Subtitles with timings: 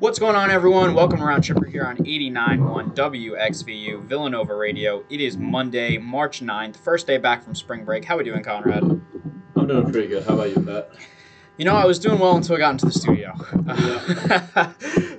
[0.00, 0.94] What's going on, everyone?
[0.94, 5.04] Welcome around Tripper here on 89.1 WXVU Villanova Radio.
[5.10, 8.06] It is Monday, March 9th, first day back from spring break.
[8.06, 8.82] How are we doing, Conrad?
[8.82, 10.24] I'm doing pretty good.
[10.24, 10.90] How about you, Pat?
[11.58, 13.34] You know, I was doing well until I got into the studio.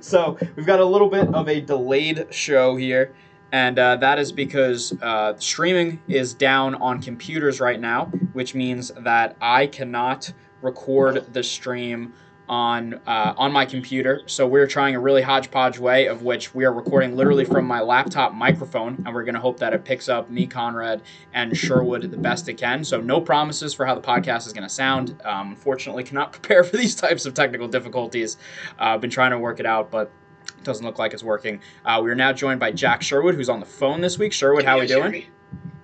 [0.00, 3.14] so, we've got a little bit of a delayed show here,
[3.52, 8.90] and uh, that is because uh, streaming is down on computers right now, which means
[8.98, 12.14] that I cannot record the stream
[12.52, 14.20] on uh, on my computer.
[14.26, 17.80] So we're trying a really hodgepodge way of which we are recording literally from my
[17.80, 21.00] laptop microphone, and we're going to hope that it picks up me, Conrad,
[21.32, 22.84] and Sherwood the best it can.
[22.84, 25.18] So no promises for how the podcast is going to sound.
[25.24, 28.36] Um, unfortunately, cannot prepare for these types of technical difficulties.
[28.78, 30.10] Uh, I've been trying to work it out, but.
[30.58, 31.60] It doesn't look like it's working.
[31.84, 34.32] Uh, we are now joined by Jack Sherwood, who's on the phone this week.
[34.32, 35.24] Sherwood, how are we doing?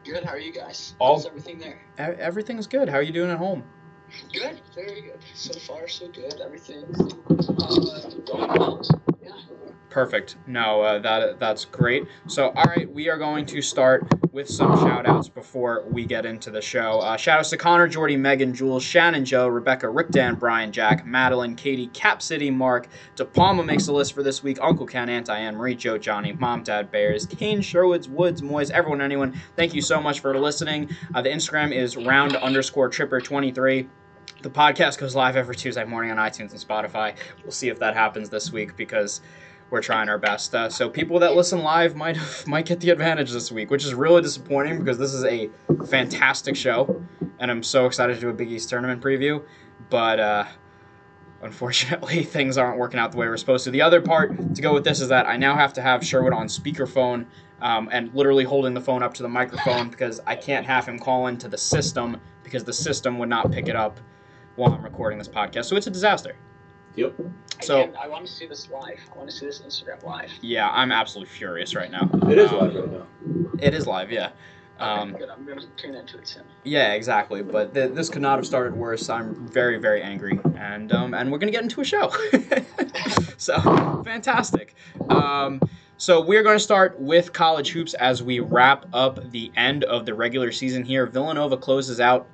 [0.04, 0.24] Good.
[0.24, 0.94] How are you guys?
[1.00, 1.80] All- How's everything there?
[1.96, 2.88] Everything's good.
[2.88, 3.64] How are you doing at home?
[4.32, 4.60] Good.
[4.74, 5.18] Very good.
[5.34, 6.40] So far, so good.
[6.40, 8.82] Everything's uh, going well.
[9.22, 9.32] Yeah.
[9.90, 10.36] Perfect.
[10.46, 12.04] No, uh, that that's great.
[12.26, 16.26] So, all right, we are going to start with some shout outs before we get
[16.26, 16.98] into the show.
[16.98, 21.06] Uh, shout outs to Connor, Jordy, Megan, Jules, Shannon, Joe, Rebecca, Rick, Dan, Brian, Jack,
[21.06, 24.58] Madeline, Katie, Cap City, Mark, De Palma makes the list for this week.
[24.60, 29.00] Uncle Ken, Aunt Diane, Marie, Joe, Johnny, Mom, Dad, Bears, Kane, Sherwoods, Woods, Moyes, everyone,
[29.00, 29.40] anyone.
[29.56, 30.90] Thank you so much for listening.
[31.14, 33.88] Uh, the Instagram is round underscore tripper 23.
[34.42, 37.16] The podcast goes live every Tuesday morning on iTunes and Spotify.
[37.42, 39.20] We'll see if that happens this week because
[39.70, 40.54] we're trying our best.
[40.54, 43.94] Uh, so people that listen live might might get the advantage this week, which is
[43.94, 45.50] really disappointing because this is a
[45.86, 47.02] fantastic show,
[47.38, 49.42] and I'm so excited to do a Big East tournament preview.
[49.90, 50.44] But uh,
[51.42, 53.70] unfortunately, things aren't working out the way we're supposed to.
[53.70, 56.32] The other part to go with this is that I now have to have Sherwood
[56.32, 57.26] on speakerphone.
[57.60, 60.96] Um, and literally holding the phone up to the microphone because I can't have him
[60.96, 63.98] call into the system because the system would not pick it up
[64.54, 65.64] while I'm recording this podcast.
[65.64, 66.36] So it's a disaster.
[66.98, 67.14] Yep.
[67.62, 68.98] So- Again, I want to see this live.
[69.12, 70.30] I want to see this Instagram live.
[70.42, 72.08] Yeah, I'm absolutely furious right now.
[72.30, 73.06] It is Um, live right now.
[73.60, 74.30] It is live, yeah.
[74.80, 75.28] Um, okay, good.
[75.30, 76.44] I'm gonna tune into it soon.
[76.62, 77.42] yeah, exactly.
[77.42, 79.08] But th- this could not have started worse.
[79.08, 82.12] I'm very, very angry, and um, and we're gonna get into a show.
[83.36, 84.74] so fantastic.
[85.08, 85.60] Um,
[85.96, 90.06] so we're going to start with college hoops as we wrap up the end of
[90.06, 91.06] the regular season here.
[91.06, 92.28] Villanova closes out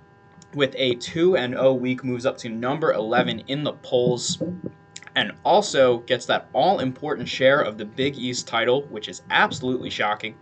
[0.55, 4.43] with a 2 and 0 week, moves up to number 11 in the polls,
[5.17, 9.91] and also gets that all important share of the Big East title, which is absolutely
[9.91, 10.35] shocking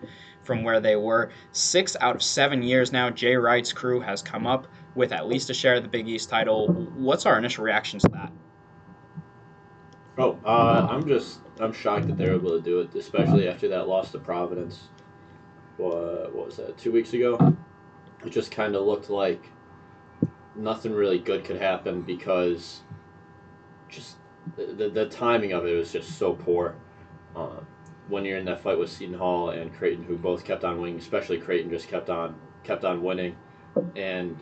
[0.43, 1.31] from where they were.
[1.53, 5.50] Six out of seven years now, Jay Wright's crew has come up with at least
[5.50, 6.69] a share of the Big East title.
[6.97, 8.33] What's our initial reaction to that?
[10.19, 13.89] Oh, uh, I'm just I'm shocked that they're able to do it, especially after that
[13.89, 14.89] loss to Providence.
[15.77, 16.77] What, what was that?
[16.77, 17.56] Two weeks ago.
[18.25, 19.49] It just kind of looked like
[20.57, 22.81] nothing really good could happen because
[23.89, 24.17] just
[24.57, 26.75] the, the, timing of it was just so poor.
[27.37, 27.61] Uh,
[28.09, 30.99] when you're in that fight with Seton Hall and Creighton, who both kept on winning,
[30.99, 33.37] especially Creighton just kept on kept on winning,
[33.97, 34.39] and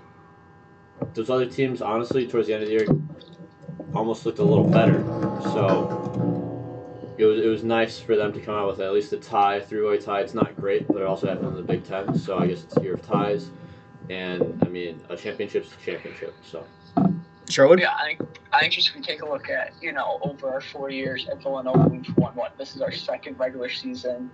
[1.15, 2.87] those other teams, honestly, towards the end of the year,
[3.95, 5.03] almost looked a little better.
[5.43, 9.19] So it was it was nice for them to come out with at least a
[9.19, 10.21] tie, three-way tie.
[10.21, 12.77] It's not great, but it also happened in the Big Ten, so I guess it's
[12.77, 13.51] a year of ties.
[14.09, 16.35] And I mean, a championship's a championship.
[16.43, 16.65] So
[17.51, 17.81] Sherwood?
[17.81, 18.21] Yeah, I think
[18.53, 21.27] I think just if we take a look at you know over our four years
[21.29, 22.57] at Villanova, we've won what?
[22.57, 24.31] This is our second regular season.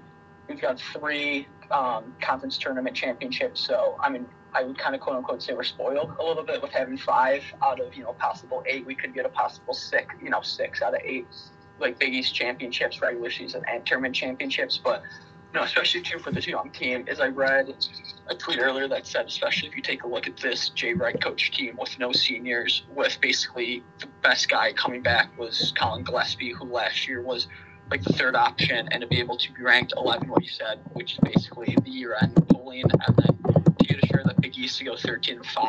[0.48, 3.60] We've got three um, conference tournament championships.
[3.60, 6.62] So I mean, I would kind of quote unquote say we're spoiled a little bit
[6.62, 8.84] with having five out of you know possible eight.
[8.86, 11.26] We could get a possible six, you know, six out of eight
[11.78, 14.78] like Big East championships, regular season and tournament championships.
[14.82, 15.02] But
[15.52, 17.74] you know, especially too for this young team, is I read
[18.28, 21.20] a tweet earlier that said, especially if you take a look at this Jay Wright
[21.20, 26.52] coach team with no seniors, with basically the best guy coming back was Colin Gillespie,
[26.52, 27.48] who last year was
[27.90, 30.80] like the third option, and to be able to be ranked 11, what you said,
[30.94, 34.58] which is basically the year-end polling, and then to get a share of the Big
[34.58, 35.68] East to go 13 5,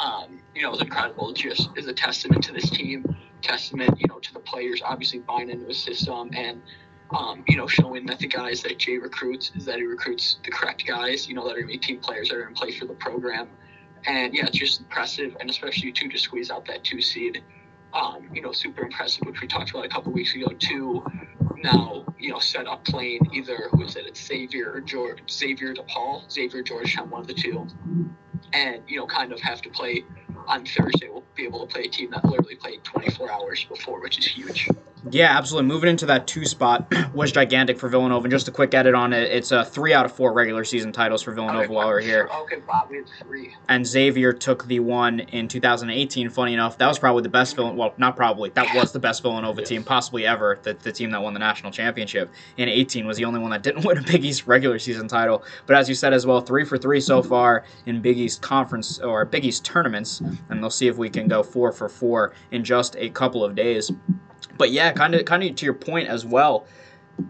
[0.00, 1.30] um, you know, is incredible.
[1.30, 5.18] It just is a testament to this team, testament, you know, to the players obviously
[5.20, 6.62] buying into the system and
[7.12, 10.50] um, you know, showing that the guys that Jay recruits is that he recruits the
[10.50, 12.86] correct guys, you know, that are be team players that are going to play for
[12.86, 13.48] the program.
[14.06, 17.42] And yeah, it's just impressive, and especially too to squeeze out that two seed.
[17.92, 21.04] Um, you know, super impressive, which we talked about a couple weeks ago too.
[21.62, 24.06] Now, you know, set up playing either who is it?
[24.06, 27.66] It's Xavier or George, Xavier DePaul, Xavier Georgetown, one of the two,
[28.54, 30.04] and you know, kind of have to play
[30.48, 31.08] on Thursday.
[31.10, 34.24] We'll be able to play a team that literally played 24 hours before, which is
[34.24, 34.68] huge.
[35.10, 35.68] Yeah, absolutely.
[35.68, 38.24] Moving into that two spot was gigantic for Villanova.
[38.24, 40.92] And just a quick edit on it, it's a three out of four regular season
[40.92, 42.28] titles for Villanova Okay, while we're here.
[42.32, 43.54] Okay, Bob, we have three.
[43.68, 46.30] And Xavier took the one in 2018.
[46.30, 47.78] Funny enough, that was probably the best Villanova.
[47.78, 48.50] Well, not probably.
[48.50, 49.68] That was the best Villanova Yes.
[49.68, 50.58] team possibly ever.
[50.62, 53.62] The, the team that won the national championship in 18 was the only one that
[53.62, 55.42] didn't win a Big East regular season title.
[55.66, 57.28] But as you said as well, three for three so mm-hmm.
[57.28, 61.26] far in Big East conference or Big East tournaments, and they'll see if we can
[61.26, 63.90] go four for four in just a couple of days.
[64.62, 66.66] But yeah, kind of kind of to your point as well,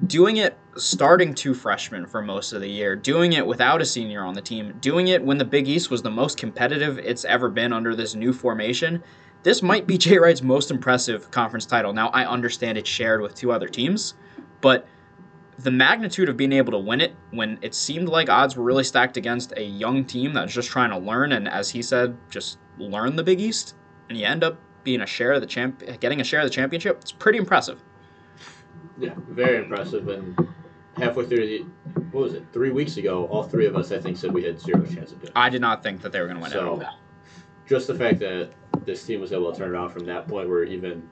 [0.06, 4.22] doing it starting two freshmen for most of the year, doing it without a senior
[4.22, 7.48] on the team, doing it when the Big East was the most competitive it's ever
[7.48, 9.02] been under this new formation.
[9.44, 11.94] This might be Jay Wright's most impressive conference title.
[11.94, 14.12] Now I understand it's shared with two other teams,
[14.60, 14.86] but
[15.58, 18.84] the magnitude of being able to win it when it seemed like odds were really
[18.84, 22.58] stacked against a young team that's just trying to learn and as he said, just
[22.76, 23.74] learn the Big East,
[24.10, 26.50] and you end up being a share of the champ getting a share of the
[26.50, 27.80] championship, it's pretty impressive.
[28.98, 30.08] Yeah, very impressive.
[30.08, 30.36] And
[30.96, 31.64] halfway through the,
[32.12, 34.60] what was it, three weeks ago, all three of us, I think, said we had
[34.60, 35.32] zero chance of doing it.
[35.34, 36.54] I did not think that they were going to win it.
[36.54, 36.86] So,
[37.66, 38.50] just the fact that
[38.84, 41.08] this team was able to turn it around from that point where even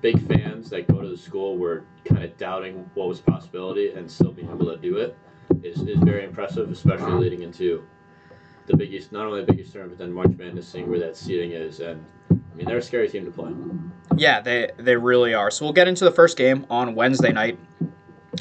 [0.00, 3.92] big fans that go to the school were kind of doubting what was a possibility
[3.92, 5.16] and still being able to do it
[5.62, 7.84] is, is very impressive, especially leading into
[8.66, 11.52] the biggest, not only the biggest tournament, but then March Madness, seeing where that seating
[11.52, 11.80] is.
[11.80, 13.52] And, I mean, they're a scary team to play.
[14.16, 15.50] Yeah, they they really are.
[15.50, 17.58] So we'll get into the first game on Wednesday night.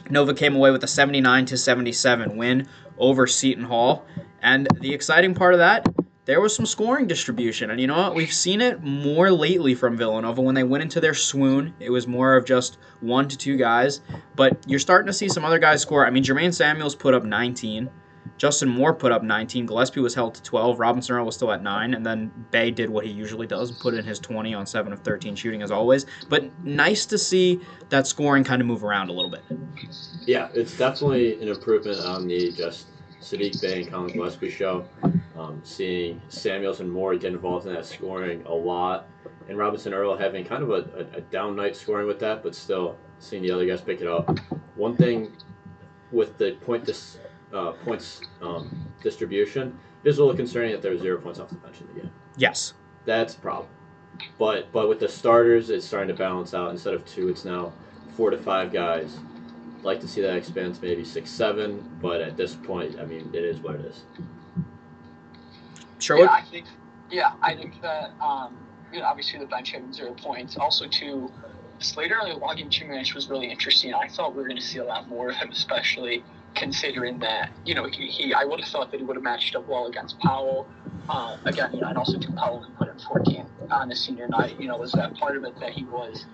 [0.09, 2.67] Nova came away with a 79 to 77 win
[2.97, 4.05] over Seton Hall,
[4.41, 5.87] and the exciting part of that,
[6.25, 7.71] there was some scoring distribution.
[7.71, 8.15] And you know what?
[8.15, 11.73] We've seen it more lately from Villanova when they went into their swoon.
[11.79, 14.01] It was more of just one to two guys,
[14.35, 16.05] but you're starting to see some other guys score.
[16.05, 17.89] I mean, Jermaine Samuels put up 19.
[18.37, 19.65] Justin Moore put up 19.
[19.65, 20.79] Gillespie was held to 12.
[20.79, 21.93] Robinson Earl was still at 9.
[21.93, 25.01] And then Bay did what he usually does put in his 20 on 7 of
[25.01, 26.05] 13 shooting as always.
[26.29, 29.43] But nice to see that scoring kind of move around a little bit.
[30.25, 32.87] Yeah, it's definitely an improvement on the just
[33.21, 34.85] Sadiq Bey and Colin Gillespie show.
[35.37, 39.07] Um, seeing Samuels and Moore get involved in that scoring a lot,
[39.47, 42.55] and Robinson Earl having kind of a, a, a down night scoring with that, but
[42.55, 44.39] still seeing the other guys pick it up.
[44.75, 45.33] One thing
[46.11, 47.17] with the point dis,
[47.53, 51.49] uh, points um, distribution, it is a little concerning that there were zero points off
[51.49, 52.11] the bench in the game.
[52.37, 52.73] Yes.
[53.05, 53.69] That's a problem.
[54.37, 56.71] But but with the starters, it's starting to balance out.
[56.71, 57.71] Instead of two, it's now
[58.15, 59.17] four to five guys.
[59.77, 61.97] I'd Like to see that expand to maybe six, seven.
[62.01, 64.03] But at this point, I mean, it is what it is.
[65.99, 66.25] Sherwood?
[66.25, 66.65] Yeah, I think.
[67.09, 68.11] Yeah, I think that.
[68.21, 68.57] Um,
[68.91, 70.57] you know, obviously the bench having zero points.
[70.57, 71.31] Also, too,
[71.77, 73.93] Slater logging two minutes was really interesting.
[73.93, 76.23] I thought we were going to see a lot more of him, especially
[76.59, 78.07] considering that you know he.
[78.07, 80.67] he I would have thought that he would have matched up well against Powell.
[81.07, 84.27] Uh, again, you know, and also too Powell who put in 14 on his senior
[84.27, 84.59] night.
[84.59, 86.25] You know, was that part of it that he was,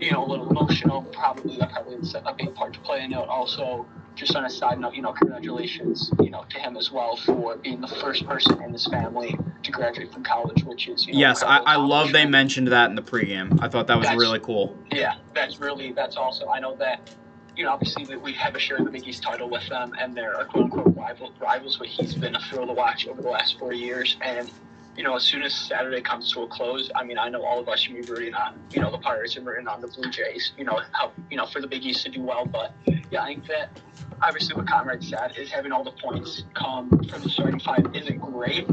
[0.00, 1.02] you know, a little emotional?
[1.02, 3.16] Probably that probably was a big part to play in it.
[3.16, 7.16] Also, just on a side note, you know, congratulations, you know, to him as well
[7.16, 11.12] for being the first person in his family to graduate from college, which is you
[11.12, 13.62] know, Yes, I, I love they mentioned that in the pregame.
[13.62, 14.76] I thought that was That's- really cool.
[14.90, 16.48] Yeah, that's really that's awesome.
[16.48, 17.14] I know that,
[17.56, 20.34] you know, obviously that we have a the Big East title with them, and they're
[20.34, 21.76] a quote unquote rival, rivals.
[21.76, 24.50] But he's been a thrill to watch over the last four years, and
[24.96, 27.58] you know, as soon as Saturday comes to a close, I mean, I know all
[27.58, 30.10] of us should be rooting on, you know, the Pirates and rooting on the Blue
[30.10, 30.52] Jays.
[30.58, 32.74] You know, how you know for the Big East to do well, but
[33.10, 33.80] yeah, I think that
[34.22, 38.18] obviously what Conrad said is having all the points come from the starting five isn't
[38.18, 38.68] great,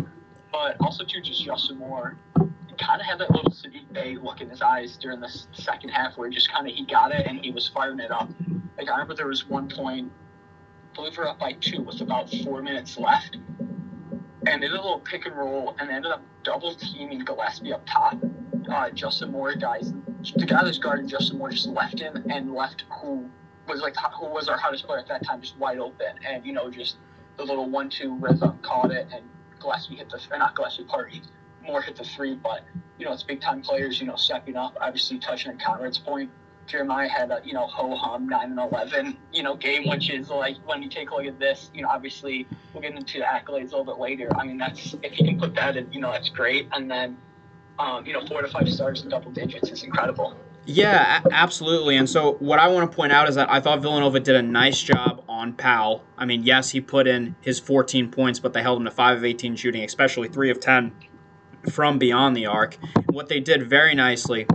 [0.51, 2.17] but also too just Justin Moore
[2.79, 6.17] kind of had that little Sadiq Bey look in his eyes during the second half
[6.17, 8.29] where just kind of he got it and he was firing it up.
[8.79, 10.09] Like I remember there was one point,
[10.95, 14.81] believe we we're up by two with about four minutes left, and they did a
[14.81, 18.17] little pick and roll and ended up double teaming Gillespie up top.
[18.71, 19.91] Uh, Justin Moore guys,
[20.35, 23.29] the guy that's guarding Justin Moore just left him and left who
[23.67, 26.53] was like who was our hottest player at that time just wide open and you
[26.53, 26.97] know just
[27.37, 29.23] the little one-two rhythm caught it and
[29.59, 31.21] Gillespie hit the or not Gillespie party
[31.65, 32.35] more hit the three.
[32.35, 32.63] But
[32.97, 36.29] you know it's big time players you know stepping up obviously touching at Conrad's point
[36.69, 40.29] Jeremiah had a you know ho hum nine and eleven you know game which is
[40.29, 43.25] like when you take a look at this you know obviously we'll get into the
[43.25, 45.99] accolades a little bit later I mean that's if you can put that in you
[45.99, 47.17] know that's great and then
[47.79, 51.95] um, you know four to five stars in double digits is incredible Yeah, absolutely.
[51.97, 54.41] And so, what I want to point out is that I thought Villanova did a
[54.41, 56.03] nice job on Powell.
[56.15, 59.17] I mean, yes, he put in his 14 points, but they held him to 5
[59.17, 60.91] of 18 shooting, especially 3 of 10
[61.71, 62.77] from beyond the arc.
[63.07, 64.45] What they did very nicely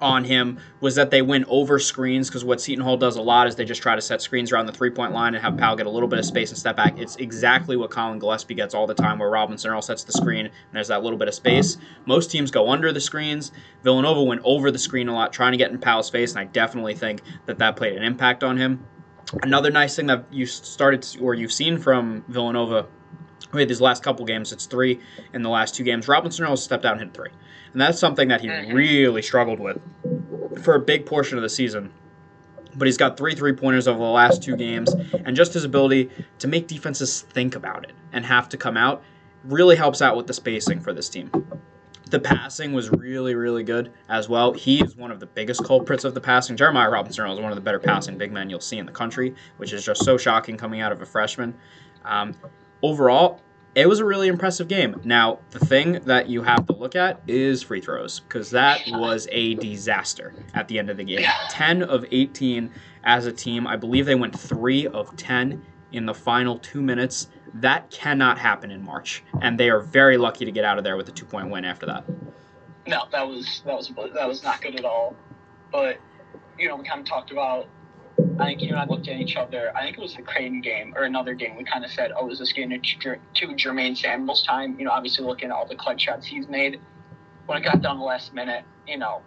[0.00, 3.46] on him was that they went over screens because what Seton Hall does a lot
[3.46, 5.76] is they just try to set screens around the three point line and have Powell
[5.76, 6.98] get a little bit of space and step back.
[6.98, 10.46] It's exactly what Colin Gillespie gets all the time, where Robinson Earl sets the screen
[10.46, 11.76] and there's that little bit of space.
[12.06, 13.52] Most teams go under the screens.
[13.82, 16.44] Villanova went over the screen a lot, trying to get in Powell's face, and I
[16.44, 18.84] definitely think that that played an impact on him.
[19.42, 22.86] Another nice thing that you started to, or you've seen from Villanova
[23.52, 25.00] with these last couple games, it's three
[25.32, 26.08] in the last two games.
[26.08, 27.30] Robinson Earl stepped out and hit three.
[27.74, 29.78] And that's something that he really struggled with
[30.62, 31.92] for a big portion of the season.
[32.76, 36.10] But he's got three three pointers over the last two games, and just his ability
[36.38, 39.02] to make defenses think about it and have to come out
[39.44, 41.30] really helps out with the spacing for this team.
[42.10, 44.52] The passing was really, really good as well.
[44.52, 46.56] He is one of the biggest culprits of the passing.
[46.56, 49.34] Jeremiah Robinson is one of the better passing big men you'll see in the country,
[49.56, 51.54] which is just so shocking coming out of a freshman.
[52.04, 52.34] Um,
[52.82, 53.40] overall,
[53.74, 55.00] it was a really impressive game.
[55.04, 59.26] Now, the thing that you have to look at is free throws, because that was
[59.32, 61.24] a disaster at the end of the game.
[61.50, 62.70] 10 of 18
[63.04, 63.66] as a team.
[63.66, 67.28] I believe they went 3 of 10 in the final two minutes.
[67.54, 70.96] That cannot happen in March, and they are very lucky to get out of there
[70.96, 72.04] with a two point win after that.
[72.86, 75.14] No, that was that was that was not good at all.
[75.70, 75.98] But
[76.58, 77.68] you know, we kind of talked about.
[78.38, 79.72] I think you and I looked at each other.
[79.76, 81.56] I think it was the Creighton game or another game.
[81.56, 84.90] We kind of said, "Oh, is this getting to, to Jermaine Samuel's time?" You know,
[84.90, 86.80] obviously looking at all the clutch shots he's made.
[87.46, 89.22] When it got down the last minute, you know,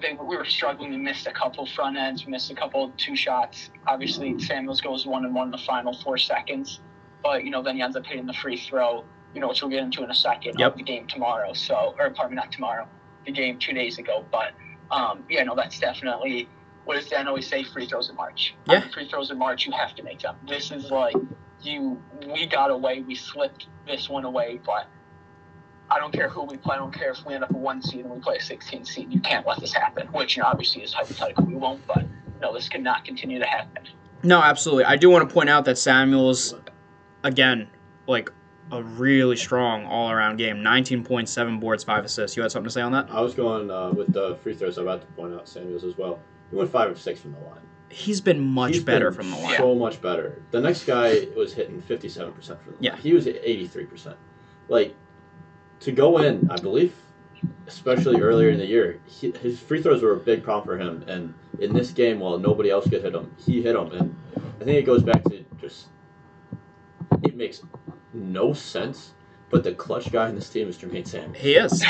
[0.00, 0.90] they, we were struggling.
[0.90, 3.70] We missed a couple front ends, we missed a couple two shots.
[3.86, 6.80] Obviously, Samuels goes one and one in the final four seconds,
[7.22, 9.04] but you know, then he ends up hitting the free throw.
[9.34, 10.58] You know, which we'll get into in a second.
[10.58, 10.72] Yep.
[10.72, 11.54] Of the game tomorrow.
[11.54, 12.86] So, or pardon me, not tomorrow.
[13.24, 14.26] The game two days ago.
[14.30, 14.52] But
[14.90, 16.48] um, yeah, no, that's definitely
[16.84, 17.62] what does Dan always say?
[17.64, 18.54] Free throws in March.
[18.68, 18.80] I Yeah.
[18.80, 20.36] mean, free throws in March, you have to make them.
[20.48, 21.14] This is like
[21.62, 22.02] you.
[22.26, 23.02] We got away.
[23.02, 24.86] We slipped this one away, but
[25.90, 26.76] I don't care who we play.
[26.76, 28.84] I don't care if we end up a one seed and we play a 16
[28.84, 29.12] seed.
[29.12, 30.06] You can't let this happen.
[30.08, 31.44] Which you know, obviously is hypothetical.
[31.44, 32.04] We won't, but
[32.40, 33.84] no, this cannot continue to happen.
[34.24, 34.84] No, absolutely.
[34.84, 36.54] I do want to point out that Samuels,
[37.24, 37.68] again,
[38.06, 38.30] like
[38.70, 42.36] a really strong all around game 19.7 boards, 5 assists.
[42.36, 43.08] You had something to say on that?
[43.10, 44.78] I was going uh, with the free throws.
[44.78, 46.18] I'm about to point out Samuels as well.
[46.52, 47.62] He went five of six from the line.
[47.88, 49.56] He's been much He's better been from the line.
[49.56, 50.42] So much better.
[50.50, 52.76] The next guy was hitting 57% from the line.
[52.78, 52.96] Yeah.
[52.96, 54.14] He was at 83%.
[54.68, 54.94] Like,
[55.80, 56.94] to go in, I believe,
[57.66, 61.04] especially earlier in the year, he, his free throws were a big problem for him.
[61.08, 63.90] And in this game, while nobody else could hit them, he hit them.
[63.92, 64.16] And
[64.60, 65.86] I think it goes back to just,
[67.22, 67.62] it makes
[68.12, 69.12] no sense.
[69.52, 71.36] But the clutch guy in this team is Jermaine Samuels.
[71.36, 71.84] He is.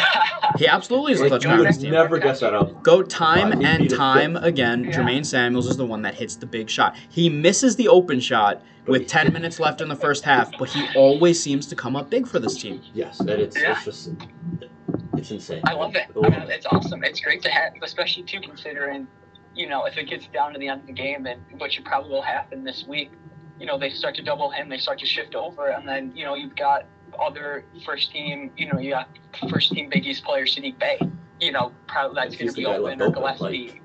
[0.59, 1.93] He absolutely is a clutch guy on would this team.
[1.93, 2.83] never guess that up.
[2.83, 4.83] Go time He'd and time again.
[4.85, 4.91] Yeah.
[4.91, 6.97] Jermaine Samuels is the one that hits the big shot.
[7.09, 10.85] He misses the open shot with 10 minutes left in the first half, but he
[10.97, 12.83] always seems to come up big for this team.
[12.95, 13.73] Yes, and it's, Yeah.
[13.77, 14.11] it's just,
[15.17, 15.63] it's insane.
[15.65, 16.07] I love it.
[16.17, 17.05] I mean, it's awesome.
[17.05, 19.07] It's great to have, especially too considering,
[19.55, 21.85] you know, if it gets down to the end of the game, and which it
[21.85, 23.13] probably will happen this week,
[23.63, 26.25] you know, they start to double him, they start to shift over, and then you
[26.25, 26.85] know you've got
[27.25, 29.09] other first team, you know, you got
[29.49, 30.99] first team Big East player Sadiq Bey.
[31.41, 33.81] You know, probably that's going to be the open left or open, Gillespie.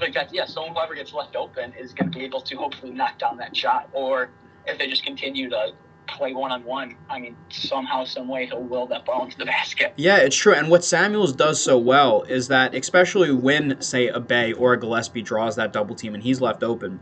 [0.00, 0.46] Like that, yeah.
[0.46, 3.56] So whoever gets left open is going to be able to hopefully knock down that
[3.56, 4.30] shot, or
[4.64, 5.72] if they just continue to
[6.06, 9.44] play one on one, I mean, somehow, some way, he'll will that ball into the
[9.56, 9.92] basket.
[9.96, 10.54] Yeah, it's true.
[10.54, 14.78] And what Samuels does so well is that, especially when, say, a Bey or a
[14.78, 17.00] Gillespie draws that double team and he's left open,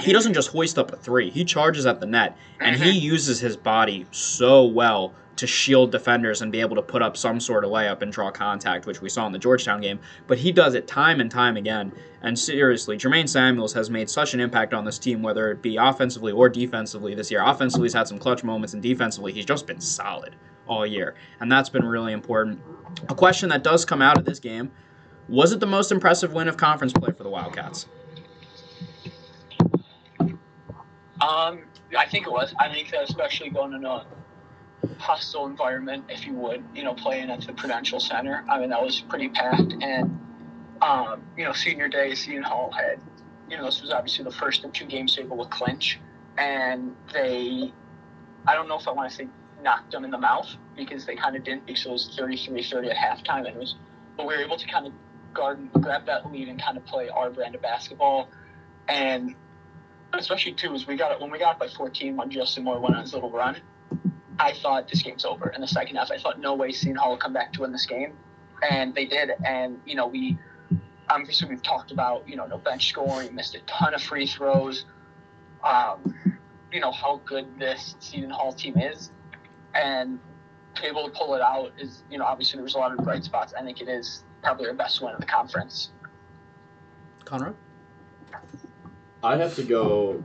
[0.00, 1.30] he doesn't just hoist up a three.
[1.30, 3.04] He charges at the net, and he mm-hmm.
[3.04, 7.40] uses his body so well to shield defenders and be able to put up some
[7.40, 9.98] sort of layup and draw contact, which we saw in the Georgetown game.
[10.26, 11.92] But he does it time and time again.
[12.20, 15.76] And seriously, Jermaine Samuels has made such an impact on this team, whether it be
[15.76, 17.42] offensively or defensively this year.
[17.42, 21.14] Offensively, he's had some clutch moments, and defensively, he's just been solid all year.
[21.40, 22.60] And that's been really important.
[23.08, 24.70] A question that does come out of this game
[25.28, 27.86] was it the most impressive win of conference play for the Wildcats?
[31.20, 31.64] Um,
[31.96, 32.54] I think it was.
[32.58, 34.06] I think that especially going in a
[34.98, 38.44] hostile environment, if you would, you know, playing at the Prudential Center.
[38.48, 39.74] I mean, that was pretty packed.
[39.82, 40.18] And,
[40.80, 43.00] um, you know, senior day, Seton Hall had,
[43.48, 46.00] you know, this was obviously the first of two games able to clinch.
[46.38, 47.72] And they,
[48.46, 49.28] I don't know if I want to say
[49.62, 52.90] knocked them in the mouth because they kind of didn't because it was 33 30
[52.90, 53.38] at halftime.
[53.38, 53.74] And it was,
[54.16, 54.92] but we were able to kind of
[55.34, 58.28] guard grab that lead and kind of play our brand of basketball.
[58.88, 59.34] And
[60.12, 62.96] especially too is we got it when we got by 14 when Justin Moore went
[62.96, 63.56] on his little run.
[64.38, 65.50] I thought this game's over.
[65.50, 67.72] In the second half, I thought no way Seton Hall will come back to win
[67.72, 68.14] this game,
[68.68, 69.32] and they did.
[69.44, 70.38] And you know we
[71.10, 74.86] obviously we've talked about you know no bench scoring, missed a ton of free throws.
[75.62, 76.14] Um,
[76.72, 79.10] you know how good this Seton Hall team is,
[79.74, 80.18] and
[80.76, 82.92] to be able to pull it out is you know obviously there was a lot
[82.92, 83.52] of bright spots.
[83.58, 85.90] I think it is probably our best win of the conference.
[87.26, 87.54] Conrad?
[89.22, 90.22] I'd have to go.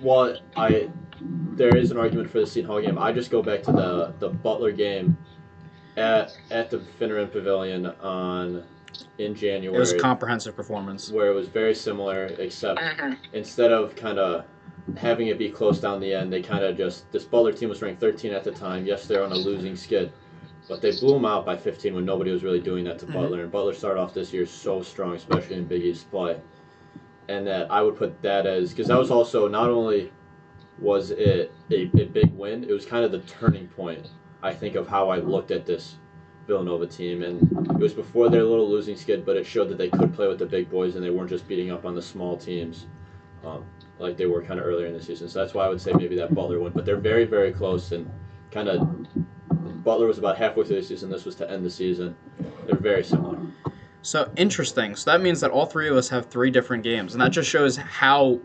[0.00, 0.88] Well, I
[1.52, 2.98] there is an argument for the Seton Hall game.
[2.98, 5.16] I just go back to the the Butler game
[5.96, 8.64] at at the Finneran Pavilion on
[9.18, 9.76] in January.
[9.76, 11.10] It was a comprehensive performance.
[11.10, 13.16] where it was very similar, except Mhm.
[13.32, 14.44] instead of kind of
[14.96, 17.80] having it be close down the end, they kind of just this Butler team was
[17.82, 18.84] ranked 13 at the time.
[18.86, 20.12] Yes, they're on a losing skid,
[20.68, 23.12] but they blew them out by 15 when nobody was really doing that to Mhm.
[23.14, 23.42] Butler.
[23.42, 26.36] And Butler started off this year so strong, especially in Big East play.
[27.28, 30.12] And that I would put that as because that was also not only
[30.78, 34.10] was it a, a big win, it was kind of the turning point.
[34.42, 35.96] I think of how I looked at this
[36.46, 37.40] Villanova team, and
[37.70, 40.38] it was before their little losing skid, but it showed that they could play with
[40.38, 42.86] the big boys and they weren't just beating up on the small teams.
[43.44, 43.64] Um,
[43.98, 45.28] like they were kind of earlier in the season.
[45.28, 46.72] So that's why I would say maybe that Butler win.
[46.72, 48.10] But they're very, very close and
[48.50, 49.06] kind of.
[49.84, 51.10] Butler was about halfway through the season.
[51.10, 52.16] This was to end the season.
[52.66, 53.38] They're very similar.
[54.04, 54.94] So interesting.
[54.96, 57.48] So that means that all three of us have three different games, and that just
[57.48, 58.38] shows how.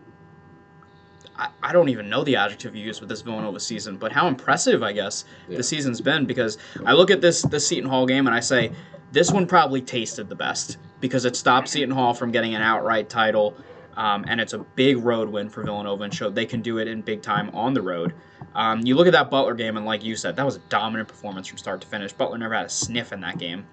[1.35, 4.27] I, I don't even know the adjective you use with this Villanova season, but how
[4.27, 5.57] impressive I guess Yeah.
[5.57, 6.25] the season's been.
[6.25, 8.71] Because I look at this this Seton Hall game and I say
[9.11, 13.09] this one probably tasted the best because it stopped Seton Hall from getting an outright
[13.09, 13.55] title,
[13.97, 16.87] um, and it's a big road win for Villanova and showed they can do it
[16.87, 18.13] in big time on the road.
[18.55, 21.09] Um, you look at that Butler game, and like you said, that was a dominant
[21.09, 22.13] performance from start to finish.
[22.13, 23.65] Butler never had a sniff in that game.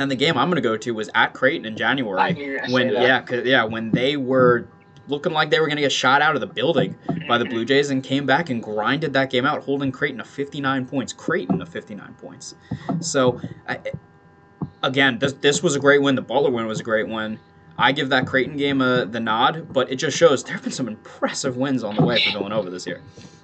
[0.00, 2.44] And the game I'm going to go to was at Creighton in January I knew
[2.44, 4.66] you were gonna when yeah, yeah, when they were
[5.08, 6.96] looking like they were going to get shot out of the building
[7.28, 10.24] by the Blue Jays and came back and grinded that game out, holding Creighton to
[10.24, 11.12] 59 points.
[11.12, 12.54] Creighton to 59 points.
[13.00, 13.78] So, I,
[14.82, 16.14] again, this this was a great win.
[16.14, 17.38] The Butler win was a great win.
[17.76, 20.72] I give that Creighton game uh, the nod, but it just shows there have been
[20.72, 23.00] some impressive wins on the way for Villanova this year.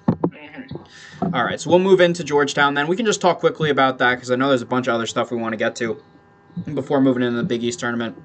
[0.09, 0.87] Mhm.
[1.35, 2.87] All right, so we'll move into Georgetown then.
[2.87, 5.07] We can just talk quickly about that because I know there's a bunch of other
[5.07, 6.01] stuff we want to get to
[6.75, 8.21] before moving into the Big East tournament.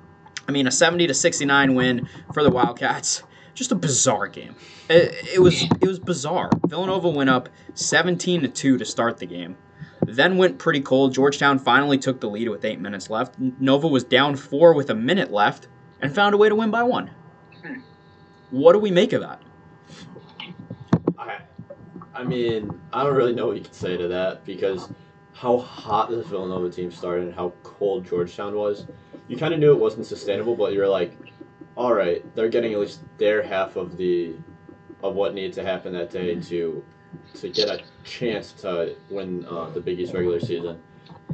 [0.47, 3.23] I mean, a 70 to 69 win for the Wildcats.
[3.53, 4.55] Just a bizarre game.
[4.89, 6.49] It, it was it was bizarre.
[6.65, 9.57] Villanova went up 17 to 2 to start the game.
[10.05, 11.13] Then went pretty cold.
[11.13, 13.35] Georgetown finally took the lead with 8 minutes left.
[13.37, 15.67] Nova was down 4 with a minute left
[16.01, 17.11] and found a way to win by 1.
[17.63, 17.73] Hmm.
[18.49, 19.41] What do we make of that?
[21.17, 21.39] I,
[22.15, 24.89] I mean, I don't really know what you can say to that because
[25.41, 28.85] how hot this Villanova team started and how cold Georgetown was.
[29.27, 31.17] You kind of knew it wasn't sustainable, but you're like,
[31.75, 34.35] all right, they're getting at least their half of the
[35.01, 36.83] of what needed to happen that day to
[37.33, 40.79] to get a chance to win uh, the Big East regular season.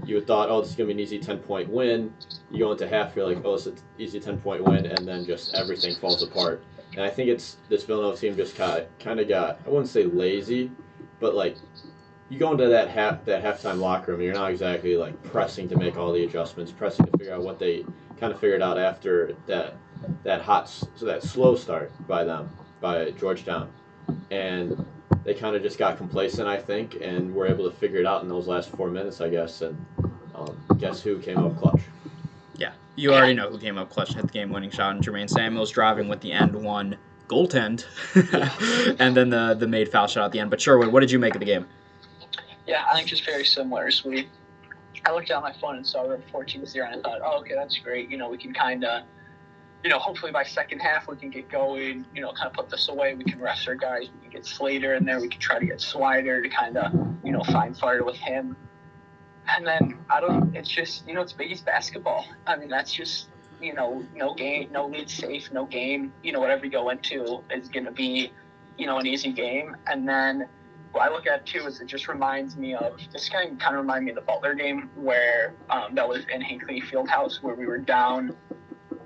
[0.06, 2.14] You thought, oh, this is gonna be an easy ten point win.
[2.50, 5.26] You go into half, you're like, oh, it's an easy ten point win, and then
[5.26, 6.64] just everything falls apart.
[6.94, 10.06] And I think it's this Villanova team just kind kind of got I wouldn't say
[10.06, 10.72] lazy,
[11.20, 11.58] but like
[12.30, 15.78] you go into that half that halftime locker room, you're not exactly like pressing to
[15.78, 17.86] make all the adjustments, pressing to figure out what they
[18.20, 19.76] kind of figured out after that
[20.24, 22.50] that hot so that slow start by them
[22.82, 23.72] by Georgetown,
[24.30, 24.86] and
[25.24, 28.24] they kind of just got complacent, I think, and were able to figure it out
[28.24, 29.62] in those last four minutes, I guess.
[29.62, 29.86] And
[30.36, 31.82] um, guess who came up clutch?
[32.58, 35.30] Yeah, you already know who came up clutch and hit the game-winning shot, and Jermaine
[35.30, 37.86] Samuels driving with the end one goaltend,
[39.00, 40.50] and then the the made foul shot at the end.
[40.50, 41.68] But Sherwood, what did you make of the game?
[42.68, 43.90] Yeah, I think just very similar.
[43.92, 44.28] So we,
[45.06, 47.40] I looked at my phone and saw we were 14 0, and I thought, oh,
[47.40, 48.12] okay, that's great.
[48.12, 49.04] You know, we can kind of,
[49.84, 52.06] you know, hopefully by second half we can get going.
[52.14, 53.16] You know, kind of put this away.
[53.16, 54.10] We can rest our guys.
[54.14, 55.22] We can get Slater in there.
[55.22, 58.58] We can try to get Swider to kind of, you know, find fire with him.
[59.48, 60.54] And then I don't.
[60.54, 62.26] It's just you know, it's Big East basketball.
[62.46, 63.28] I mean, that's just
[63.62, 66.14] you know, no game, no lead safe, no game.
[66.22, 68.32] You know, whatever you go into is going to be,
[68.78, 69.76] you know, an easy game.
[69.88, 70.48] And then
[70.98, 73.76] what I look at too is it just reminds me of this kind of kind
[73.76, 77.54] of remind me of the Butler game where um, that was in Hinkle Fieldhouse where
[77.54, 78.36] we were down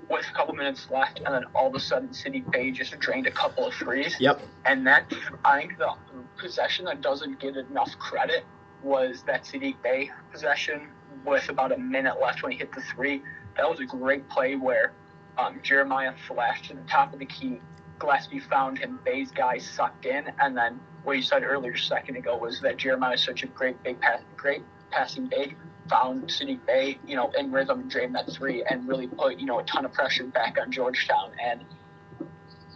[0.08, 3.26] with a couple minutes left and then all of a sudden Sadiq Bey just drained
[3.26, 4.16] a couple of threes.
[4.18, 4.40] Yep.
[4.64, 5.12] And that
[5.44, 5.92] I think the
[6.38, 8.44] possession that doesn't get enough credit
[8.82, 10.88] was that Sadiq Bey possession
[11.26, 13.22] with about a minute left when he hit the three.
[13.58, 14.94] That was a great play where
[15.36, 17.60] um, Jeremiah flashed to the top of the key.
[17.98, 18.98] Gillespie found him.
[19.04, 22.76] Bey's guy sucked in, and then what you said earlier a second ago was that
[22.76, 25.56] Jeremiah is such a great big pass, great passing big.
[25.88, 29.46] Found Sadiq Bey, you know, in rhythm and drained that three, and really put you
[29.46, 31.32] know a ton of pressure back on Georgetown.
[31.44, 31.64] And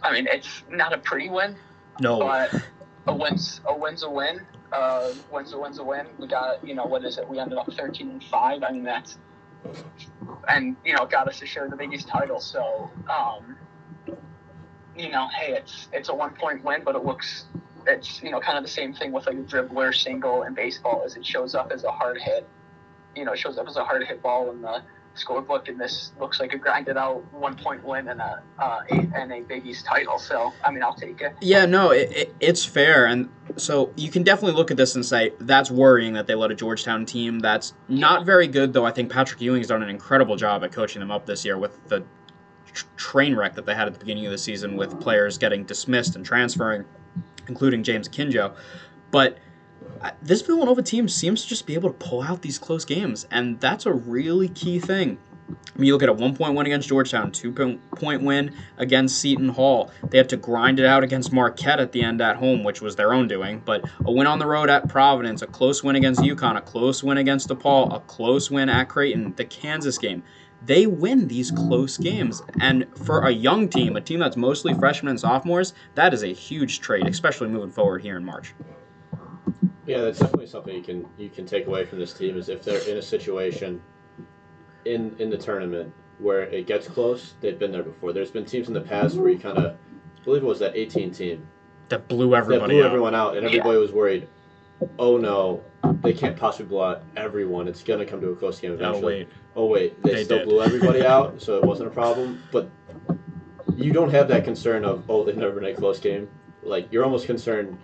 [0.03, 1.55] I mean, it's not a pretty win,
[2.01, 2.19] No.
[2.19, 2.53] but
[3.07, 4.41] a win's a win's a win.
[4.73, 6.05] Uh, win's a win's a win.
[6.19, 7.27] We got you know what is it?
[7.27, 8.61] We ended up thirteen and five.
[8.61, 9.17] I mean that's
[10.49, 12.41] and you know got us to share the Big East title.
[12.41, 13.55] So um,
[14.97, 17.45] you know, hey, it's it's a one point win, but it looks
[17.87, 21.03] it's you know kind of the same thing with like a dribbler single in baseball,
[21.05, 22.47] as it shows up as a hard hit.
[23.15, 24.81] You know, shows up as a hard hit ball in the
[25.17, 29.31] scorebook, and this looks like a grinded out one point win and a uh, and
[29.31, 30.19] a Big title.
[30.19, 31.33] So I mean, I'll take it.
[31.41, 35.05] Yeah, no, it, it, it's fair, and so you can definitely look at this and
[35.05, 38.73] say that's worrying that they let a Georgetown team that's not very good.
[38.73, 41.57] Though I think Patrick Ewing's done an incredible job at coaching them up this year
[41.57, 42.03] with the
[42.95, 46.15] train wreck that they had at the beginning of the season with players getting dismissed
[46.15, 46.85] and transferring,
[47.47, 48.55] including James Akinjo,
[49.11, 49.37] but
[50.01, 53.27] uh, this Villanova team seems to just be able to pull out these close games,
[53.31, 55.17] and that's a really key thing.
[55.49, 59.19] I mean, you look at a one point win against Georgetown, two point win against
[59.19, 59.91] Seton Hall.
[60.09, 62.95] They had to grind it out against Marquette at the end at home, which was
[62.95, 63.61] their own doing.
[63.63, 67.03] But a win on the road at Providence, a close win against UConn, a close
[67.03, 70.23] win against DePaul, a close win at Creighton, the Kansas game.
[70.65, 72.41] They win these close games.
[72.59, 76.33] And for a young team, a team that's mostly freshmen and sophomores, that is a
[76.33, 78.53] huge trade, especially moving forward here in March.
[79.85, 82.61] Yeah, that's definitely something you can you can take away from this team is if
[82.61, 83.81] they're in a situation
[84.83, 88.11] in in the tournament where it gets close, they've been there before.
[88.11, 90.75] There's been teams in the past where you kind of, I believe it was that
[90.75, 91.47] 18 team
[91.89, 92.87] that blew everybody that blew out.
[92.87, 94.27] everyone out, and everybody was worried.
[94.99, 95.63] Oh no,
[96.01, 97.67] they can't possibly blow out everyone.
[97.67, 99.27] It's gonna come to a close game eventually.
[99.57, 100.47] Wait, Oh wait, they, They still did.
[100.49, 102.41] blew everybody out, so it wasn't a problem.
[102.51, 102.69] But
[103.75, 106.29] you don't have that concern of oh they've never been a close game.
[106.63, 107.77] Like you're almost concerned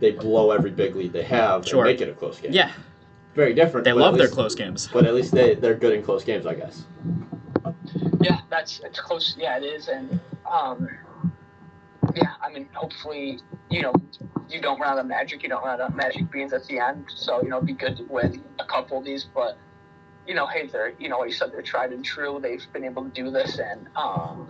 [0.00, 1.84] they blow every big lead they have Sure.
[1.84, 2.52] and make it a close game.
[2.52, 2.72] yeah,
[3.34, 3.84] very different.
[3.84, 4.88] they but at love their least- close games.
[4.92, 6.84] But at least they they're good in close games, I guess.
[8.20, 9.36] Yeah, that's it's close.
[9.38, 10.88] Yeah, it is, and um,
[12.14, 13.92] yeah, I mean, hopefully, you know,
[14.48, 15.42] you don't run out of magic.
[15.42, 17.06] You don't run out of magic beans at the end.
[17.14, 19.58] So you know, it'd be good to win a couple of these, but
[20.26, 22.38] you know, hey, they're you know, like you said, they're tried and true.
[22.42, 24.48] They've been able to do this, and um,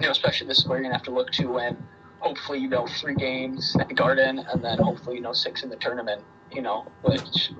[0.00, 1.76] you know, especially this is where you're gonna have to look to win.
[2.20, 5.70] Hopefully, you know, three games at the Garden, and then hopefully, you know, six in
[5.70, 6.22] the tournament.
[6.52, 7.50] You know, which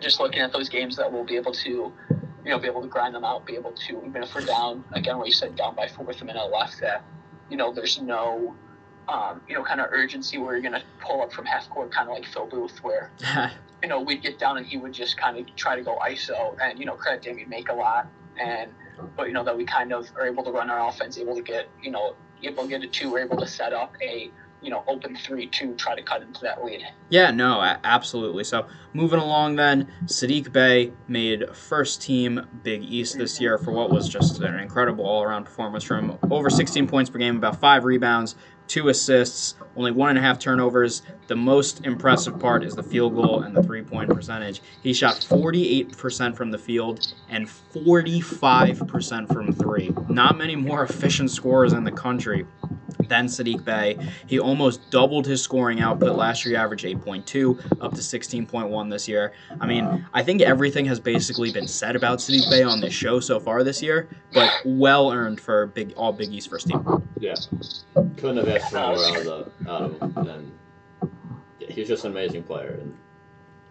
[0.00, 1.92] just looking at those games that we'll be able to
[2.44, 4.84] you know, be able to grind them out, be able to, even if we're down,
[4.92, 7.02] again, what you said, down by four with a minute left, that,
[7.48, 8.54] you know, there's no,
[9.08, 11.92] um, you know, kind of urgency where you're going to pull up from half court,
[11.92, 13.10] kind of like Phil Booth, where,
[13.82, 16.56] you know, we'd get down and he would just kind of try to go ISO.
[16.62, 18.08] And, you know, credit to him, he'd make a lot.
[18.40, 18.70] And,
[19.16, 21.42] but, you know, that we kind of are able to run our offense, able to
[21.42, 24.30] get, you know, able to get a two, we're able to set up a,
[24.62, 26.82] you know, open three to try to cut into that lead.
[27.10, 28.44] Yeah, no, absolutely.
[28.44, 33.90] So moving along, then Sadiq Bey made first team Big East this year for what
[33.90, 36.18] was just an incredible all around performance from.
[36.30, 38.36] Over 16 points per game, about five rebounds,
[38.68, 41.02] two assists, only one and a half turnovers.
[41.26, 44.62] The most impressive part is the field goal and the three point percentage.
[44.82, 49.94] He shot 48% from the field and 45% from three.
[50.08, 52.46] Not many more efficient scorers in the country
[53.08, 53.98] than Sadiq Bey.
[54.26, 56.52] He almost doubled his scoring output last year.
[56.52, 59.32] He averaged 8.2, up to 16.1 this year.
[59.60, 63.20] I mean, I think everything has basically been said about Sadiq Bey on this show
[63.20, 66.84] so far this year, but well earned for big all Big East first team.
[67.18, 67.34] Yeah,
[68.16, 70.28] couldn't have asked for more out of the out of him.
[70.28, 70.52] And
[71.60, 72.78] yeah, he's just an amazing player.
[72.80, 72.96] And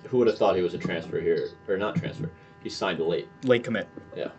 [0.05, 2.29] who would have thought he was a transfer here or not transfer?
[2.61, 3.27] He signed late.
[3.43, 3.87] Late commit.
[4.15, 4.29] Yeah,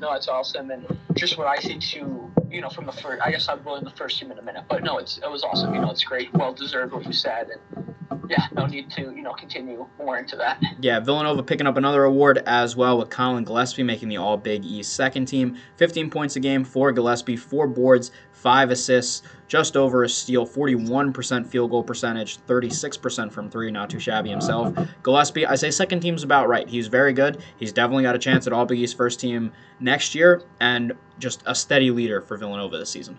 [0.00, 3.22] no, it's awesome, and just what I see too, you know, from the first.
[3.22, 5.30] I guess I'll go in the first team in a minute, but no, it's it
[5.30, 5.74] was awesome.
[5.74, 7.94] You know, it's great, well deserved what you said, and
[8.28, 10.62] yeah, no need to you know continue more into that.
[10.80, 14.64] Yeah, Villanova picking up another award as well with Colin Gillespie making the All Big
[14.64, 15.56] East second team.
[15.76, 21.46] 15 points a game for Gillespie, four boards, five assists, just over a steal, 41%
[21.46, 24.76] field goal percentage, 36% from three, not too shabby himself.
[25.02, 26.68] Gillespie, I say second team's about right.
[26.68, 27.42] He's very good.
[27.56, 31.42] He's definitely got a chance at All Big East first team next year, and just
[31.46, 33.18] a steady leader for Villanova this season.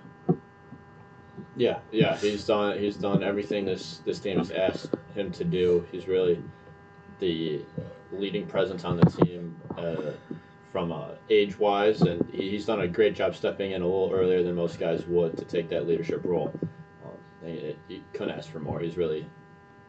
[1.58, 5.86] Yeah, yeah, he's done he's done everything this this team has asked him to do.
[5.92, 6.42] He's really
[7.20, 7.66] the
[8.14, 10.12] leading presence on the team uh,
[10.72, 14.44] from uh, age wise, and he's done a great job stepping in a little earlier
[14.44, 16.54] than most guys would to take that leadership role.
[17.04, 17.18] Um,
[17.88, 18.80] you couldn't ask for more.
[18.80, 19.28] He's really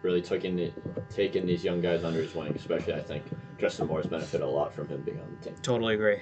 [0.02, 0.72] really taking the,
[1.10, 2.54] taking these young guys under his wing.
[2.56, 3.24] Especially, I think
[3.58, 5.56] Justin Moore's benefited a lot from him being on the team.
[5.62, 6.20] Totally agree.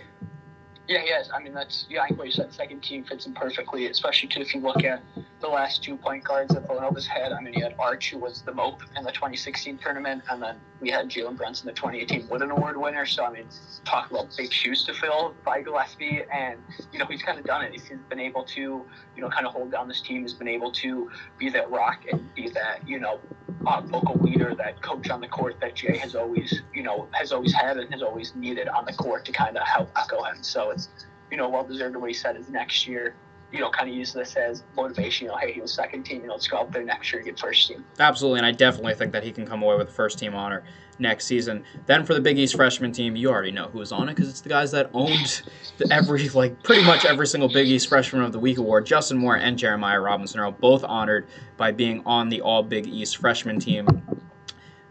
[0.89, 1.29] Yeah, yes.
[1.35, 2.03] I mean, that's yeah.
[2.03, 2.53] I think what you said.
[2.53, 5.03] Second team fits in perfectly, especially too if you look at
[5.41, 7.31] the last two point guards that Villanova's had.
[7.33, 10.57] I mean, you had Arch, who was the MOPE in the 2016 tournament, and then
[10.81, 13.05] we had Jalen Brunson, the 2018 Wooden Award winner.
[13.05, 13.45] So I mean,
[13.85, 16.59] talk about big shoes to fill by Gillespie, and
[16.91, 17.73] you know he's kind of done it.
[17.73, 18.87] He's been able to, you
[19.19, 20.23] know, kind of hold down this team.
[20.23, 23.21] He's been able to be that rock and be that, you know,
[23.67, 27.33] uh, vocal leader, that coach on the court that Jay has always, you know, has
[27.33, 30.43] always had and has always needed on the court to kind of help echo him.
[30.43, 33.15] So it's, you know, well deserved what he said is next year.
[33.53, 35.27] you know, kind of use this as motivation.
[35.27, 36.21] You know, hey, he was second team.
[36.21, 37.85] You know, let's go out there next year and get first team.
[37.99, 40.65] Absolutely, and I definitely think that he can come away with the first team honor
[40.99, 41.65] next season.
[41.87, 44.41] Then for the Big East freshman team, you already know who's on it because it's
[44.43, 45.43] the guys that owned
[45.79, 48.85] the every like pretty much every single Big East Freshman of the Week award.
[48.85, 53.17] Justin Moore and Jeremiah Robinson are both honored by being on the All Big East
[53.17, 53.87] freshman team.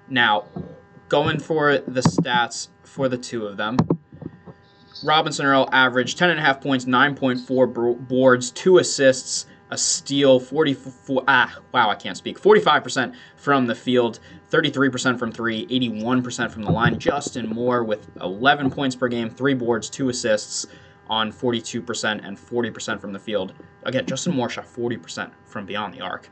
[0.10, 0.46] Now,
[1.10, 3.78] going for the stats for the two of them.
[5.04, 11.96] Robinson Earl averaged 10.5 points, 9.4 boards, 2 assists, a steal, 44 ah wow, I
[11.96, 12.40] can't speak.
[12.40, 16.98] 45% from the field, 33% from 3, 81% from the line.
[16.98, 20.66] Justin Moore with 11 points per game, 3 boards, 2 assists
[21.10, 23.54] on 42% and 40% from the field.
[23.84, 26.30] Again, Justin Moore shot 40% from beyond the arc.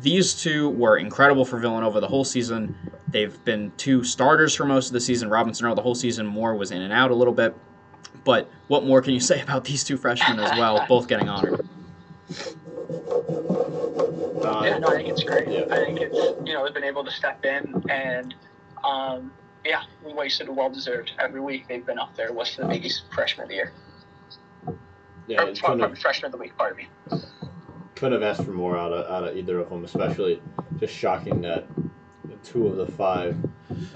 [0.00, 2.76] These two were incredible for Villanova the whole season.
[3.08, 5.28] They've been two starters for most of the season.
[5.28, 6.26] Robinson Earl the whole season.
[6.26, 7.56] Moore was in and out a little bit.
[8.24, 11.66] But what more can you say about these two freshmen as well, both getting honored?
[14.48, 15.48] Uh, yeah, no, I think it's great.
[15.48, 15.64] yeah.
[15.70, 18.34] I think it's you know they've been able to step in and
[18.84, 19.32] um,
[19.64, 21.66] yeah, we wasted a well deserved every week.
[21.68, 22.32] They've been up there.
[22.32, 23.72] What's the Big East freshman of the year?
[25.26, 26.56] yeah, or, it couldn't or freshman of the week.
[26.56, 27.22] Pardon me.
[27.94, 30.40] couldn't have asked for more out of, out of either of them, especially
[30.78, 31.66] just shocking that
[32.42, 33.36] two of the five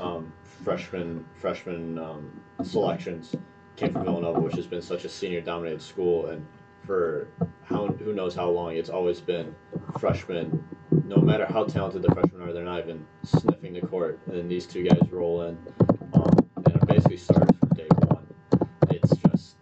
[0.00, 0.32] um,
[0.64, 3.34] freshman freshman um, selections
[3.76, 6.46] came from Villanova, which has been such a senior dominated school, and
[6.84, 7.28] for
[7.64, 9.54] how who knows how long it's always been
[9.98, 10.64] freshmen.
[11.06, 14.48] No matter how talented the freshmen are, they're not even sniffing the court, and then
[14.48, 15.58] these two guys roll in
[16.14, 18.26] um, and it basically started from day one.
[18.90, 19.56] It's just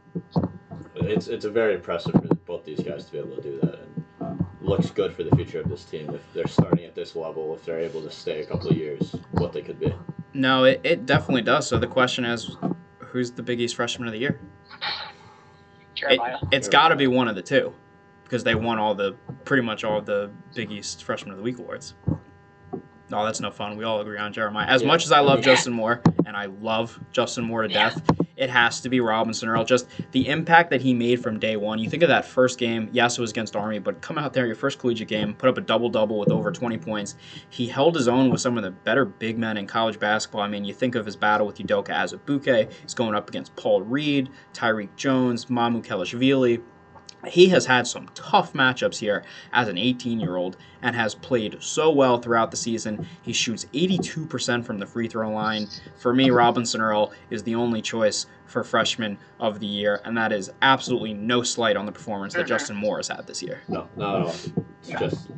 [0.97, 3.81] it's it's a very impressive for both these guys to be able to do that,
[3.81, 7.55] and looks good for the future of this team if they're starting at this level.
[7.55, 9.95] If they're able to stay a couple of years, what they could be.
[10.33, 11.67] No, it, it definitely does.
[11.67, 12.57] So the question is,
[13.11, 14.39] who's the Big East freshman of the year?
[14.81, 16.39] It, Jeremiah.
[16.53, 17.75] it's got to be one of the two,
[18.25, 21.59] because they won all the pretty much all the Big East Freshman of the Week
[21.59, 21.95] awards.
[23.11, 23.77] No, that's no fun.
[23.77, 24.67] We all agree on Jeremiah.
[24.69, 24.89] As Yeah.
[24.89, 25.47] much as I love Yeah.
[25.47, 27.91] Justin Moore, and I love Justin Moore to Yeah.
[27.91, 29.65] death, it has to be Robinson Earl.
[29.65, 31.79] Just the impact that he made from day one.
[31.79, 32.89] You think of that first game.
[32.91, 35.59] Yes, it was against Army, but come out there, your first collegiate game, put up
[35.59, 37.17] a double double with over 20 points.
[37.51, 40.41] He held his own with some of the better big men in college basketball.
[40.41, 42.73] I mean, you think of his battle with Udoka Azubuike.
[42.83, 46.63] He's going up against Paul Reed, Tyrique Jones, Mamukelashvili.
[47.27, 51.57] He has had some tough matchups here as an 18 year old and has played
[51.61, 53.07] so well throughout the season.
[53.23, 55.69] He shoots 82% from the free throw line.
[55.97, 60.33] For me, Robinson Earl is the only choice for freshman of the year, and that
[60.33, 62.47] is absolutely no slight on the performance that.
[62.51, 63.61] Justin Moore has had this year.
[63.69, 64.35] No, not at all.
[64.83, 65.29] It's just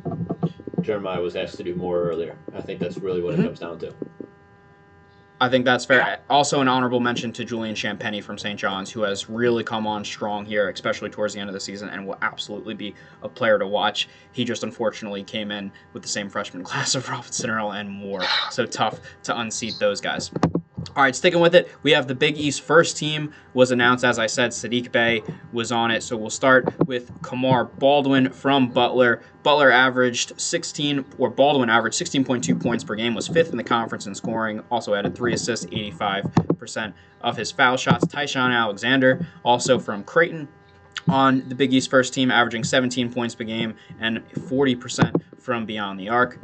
[0.81, 2.35] Jeremiah was asked to do more earlier.
[2.55, 3.47] I think that's really what it mm-hmm.
[3.47, 3.93] comes down to.
[5.43, 6.19] I think that's fair.
[6.29, 8.57] Also, an honorable mention to Julian Champagnie from St.
[8.57, 11.89] John's, who has really come on strong here, especially towards the end of the season,
[11.89, 14.07] and will absolutely be a player to watch.
[14.31, 18.23] He just unfortunately came in with the same freshman class of Robinson Earl and Moore,
[18.51, 20.31] so tough to unseat those guys.
[20.95, 24.05] All right, sticking with it, we have the Big East first team was announced.
[24.05, 26.03] As I said, Sadiq Bey was on it.
[26.03, 29.23] So we'll start with Kamar Baldwin from Butler.
[29.41, 34.05] Butler averaged 16, or Baldwin averaged 16.2 points per game, was fifth in the conference
[34.05, 34.61] in scoring.
[34.69, 38.05] Also added three assists, 85% of his foul shots.
[38.05, 40.47] Ty-Shon Alexander, also from Creighton,
[41.07, 45.99] on the Big East first team, averaging 17 points per game and 40% from beyond
[45.99, 46.37] the arc.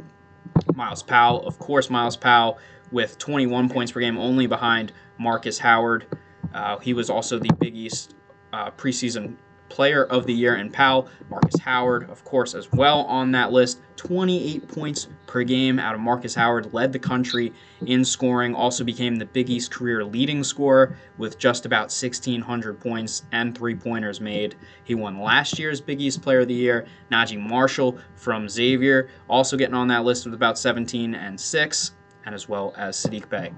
[0.74, 2.58] Myles Powell, of course, Myles Powell
[2.92, 6.06] with 21 points per game, only behind Marcus Howard.
[6.54, 8.14] Uh, he was also the Big East
[8.52, 9.36] uh, preseason
[9.70, 11.08] player of the year in Powell.
[11.30, 13.80] Marcus Howard, of course, as well on that list.
[13.96, 17.52] 28 points per game out of Marcus Howard, led the country
[17.86, 23.22] in scoring, also became the Big East career leading scorer with just about 1,600 points
[23.32, 24.56] and three pointers made.
[24.84, 26.86] He won last year's Big East Player of the Year.
[27.12, 31.92] Naji Marshall from Xavier, also getting on that list with about 17 and 6,
[32.26, 33.52] and as well as Sadiq Bey.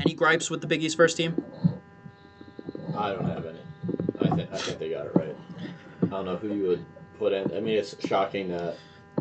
[0.00, 1.42] Any gripes with the Big East first team?
[2.96, 3.58] I don't have any.
[4.20, 5.36] I think I think they got it right.
[6.02, 6.84] I don't know who you would
[7.18, 7.54] put in.
[7.56, 8.76] I mean, it's shocking that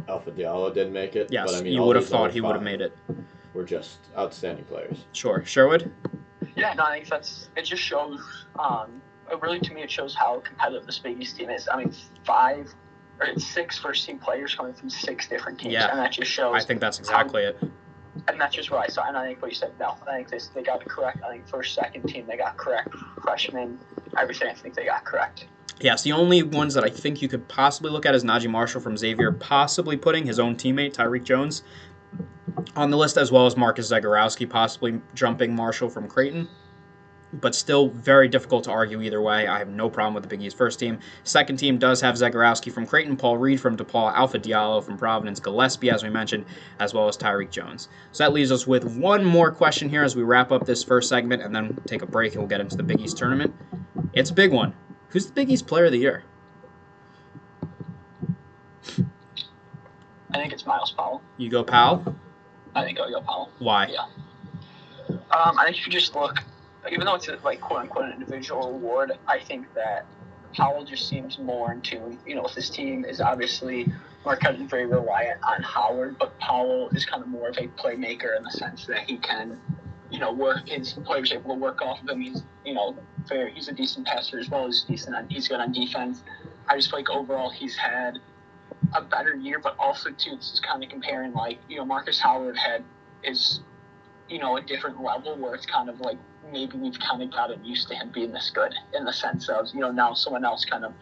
[0.07, 1.27] Alpha Diallo didn't make it.
[1.31, 2.95] Yes, but I mean, you would have thought he would have made it.
[3.53, 5.05] We're just outstanding players.
[5.13, 5.43] Sure.
[5.45, 5.91] Sherwood?
[6.55, 7.63] Yeah, no, I think that's it.
[7.63, 8.19] Just shows,
[8.59, 11.67] um, it really to me, it shows how competitive this Big East team is.
[11.71, 11.93] I mean,
[12.25, 12.73] five
[13.19, 15.89] or six first team players coming from six different teams, Yeah.
[15.89, 16.53] and that just shows.
[16.55, 17.57] I think that's exactly it.
[18.27, 19.07] And that's just I saw.
[19.07, 21.19] And I think what you said, no, I think they, they got it correct.
[21.23, 22.93] I think first, second team they got correct.
[23.21, 23.79] Freshman,
[24.17, 25.47] everything I think they got correct.
[25.81, 28.79] Yes, the only ones that I think you could possibly look at is Naji Marshall
[28.79, 31.63] from Xavier, possibly putting his own teammate Tyrique Jones
[32.75, 36.47] on the list, as well as Marcus Zegarowski, possibly jumping Marshall from Creighton.
[37.41, 39.47] But still very difficult to argue either way.
[39.47, 40.99] I have no problem with the Big East first team.
[41.23, 45.39] Second team does have Zegarowski from Creighton, Paul Reed from DePaul, Alpha Diallo from Providence,
[45.39, 46.45] Gillespie, as we mentioned,
[46.79, 47.89] as well as Tyrique Jones.
[48.11, 51.09] So that leaves us with one more question here as we wrap up this first
[51.09, 53.53] segment and then take a break and we'll get into the Big East tournament.
[54.13, 54.73] It's a big one.
[55.09, 56.23] Who's the Big East player of the year?
[60.31, 61.21] I think it's Myles Powell.
[61.37, 62.15] You go Powell?
[62.75, 63.49] I think I'll go Powell.
[63.59, 63.87] Why?
[63.87, 64.05] Yeah.
[65.09, 66.43] Um, I think if you just look,
[66.91, 70.05] even though it's a, like quote unquote an individual award, I think that
[70.53, 72.17] Powell just seems more in tune.
[72.25, 73.91] You know, with his team is obviously
[74.23, 78.37] Marquette is very reliant on Howard, but Powell is kind of more of a playmaker
[78.37, 79.59] in the sense that he can,
[80.09, 82.21] you know, work his players able to work off of him.
[82.21, 82.95] He's you know
[83.27, 83.49] fair.
[83.49, 86.23] he's a decent passer as well as decent on he's good on defense.
[86.67, 88.19] I just feel like overall he's had
[88.93, 92.19] a better year, but also too this is kind of comparing like you know Marcus
[92.19, 92.83] Howard had
[93.23, 93.61] is
[94.29, 96.17] you know a different level where it's kind of like
[96.51, 99.67] maybe we've kind of gotten used to him being this good in the sense of
[99.73, 100.93] you know now someone else kind of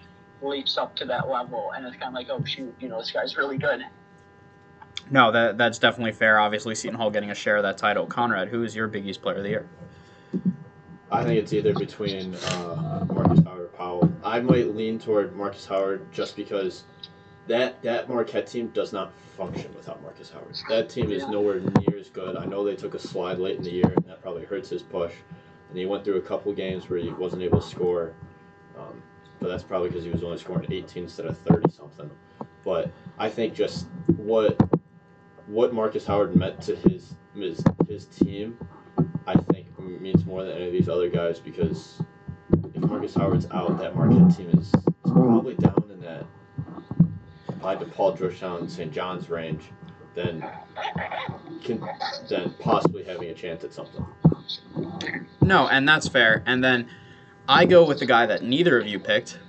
[0.41, 3.12] leaps up to that level and it's kind of like oh shoot you know this
[3.12, 3.82] guy's really good.
[5.12, 6.39] No, that that's definitely fair.
[6.39, 8.06] Obviously, Seton Hall getting a share of that title.
[8.06, 9.67] Conrad, who is your Big East player of the year?
[11.12, 14.12] I think it's either between uh, Marcus Howard or Powell.
[14.23, 16.84] I might lean toward Marcus Howard just because
[17.47, 20.56] that that Marquette team does not function without Marcus Howard.
[20.69, 21.32] That team is Yeah.
[21.32, 22.38] nowhere near as good.
[22.38, 24.82] I know they took a slide late in the year, and that probably hurts his
[24.84, 25.12] push.
[25.74, 28.14] And he went through a couple games where he wasn't able to score,
[28.78, 29.02] um,
[29.40, 32.12] but that's probably because he was only scoring 18 instead of 30 something.
[32.64, 34.62] But I think just what
[35.48, 38.56] what Marcus Howard meant to his his, his team,
[39.26, 42.04] I think means more than any of these other guys because
[42.76, 46.26] if Marcus Howard's out, that Marquette team is, is probably down in that
[47.60, 48.92] by DePaul, Georgetown, St.
[48.92, 49.64] John's range,
[50.14, 50.46] then
[51.64, 51.84] can
[52.30, 54.06] then possibly having a chance at something.
[55.41, 56.43] No, and that's fair.
[56.45, 56.88] And then
[57.47, 59.39] I go with the guy that neither of you picked,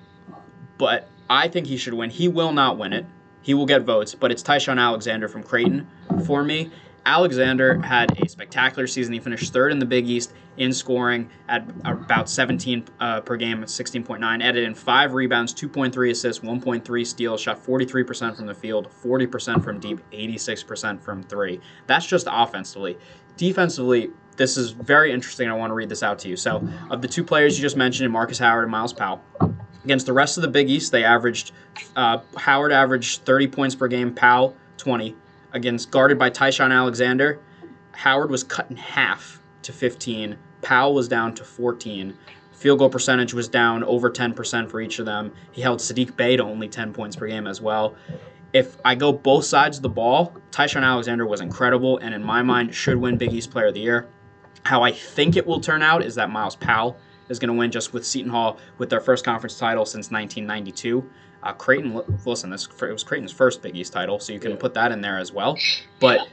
[0.79, 2.11] but I think he should win.
[2.11, 3.07] He will not win it.
[3.43, 5.87] He will get votes, but it's Ty-Shon Alexander from Creighton
[6.27, 6.71] for me.
[7.07, 9.13] Alexander had a spectacular season.
[9.13, 13.63] He finished third in the Big East in scoring at about 17 uh, per game,
[13.63, 14.43] 16.9.
[14.43, 19.79] Added in five rebounds, 2.3 assists, 1.3 steals, shot 43% from the field, 40% from
[19.81, 21.61] deep, 86% from three.
[21.87, 22.97] That's just offensively.
[23.37, 25.49] Defensively, this is very interesting.
[25.49, 26.37] I want to read this out to you.
[26.37, 29.23] So, of the two players you just mentioned, Marcus Howard and Myles Powell,
[29.85, 31.53] against the rest of the Big East, they averaged
[31.97, 35.15] uh, Howard averaged 30 points per game, Powell 20.
[35.53, 37.39] Against guarded by Ty-Shon Alexander,
[37.93, 40.37] Howard was cut in half to 15.
[40.63, 42.17] Powell was down to 14.
[42.53, 45.33] Field goal percentage was down over 10% for each of them.
[45.53, 47.95] He held Sadiq Bey to only 10 points per game as well.
[48.53, 52.43] If I go both sides of the ball, Ty-Shon Alexander was incredible and in my
[52.43, 54.09] mind should win Big East Player of the Year.
[54.65, 56.97] How I think it will turn out is that Myles Powell
[57.29, 61.09] is going to win just with Seton Hall with their first conference title since 1992.
[61.43, 64.57] Uh, Creighton, listen, this it was Creighton's first Big East title, so you can Yeah.
[64.59, 65.59] put that in there as well.
[66.01, 66.29] But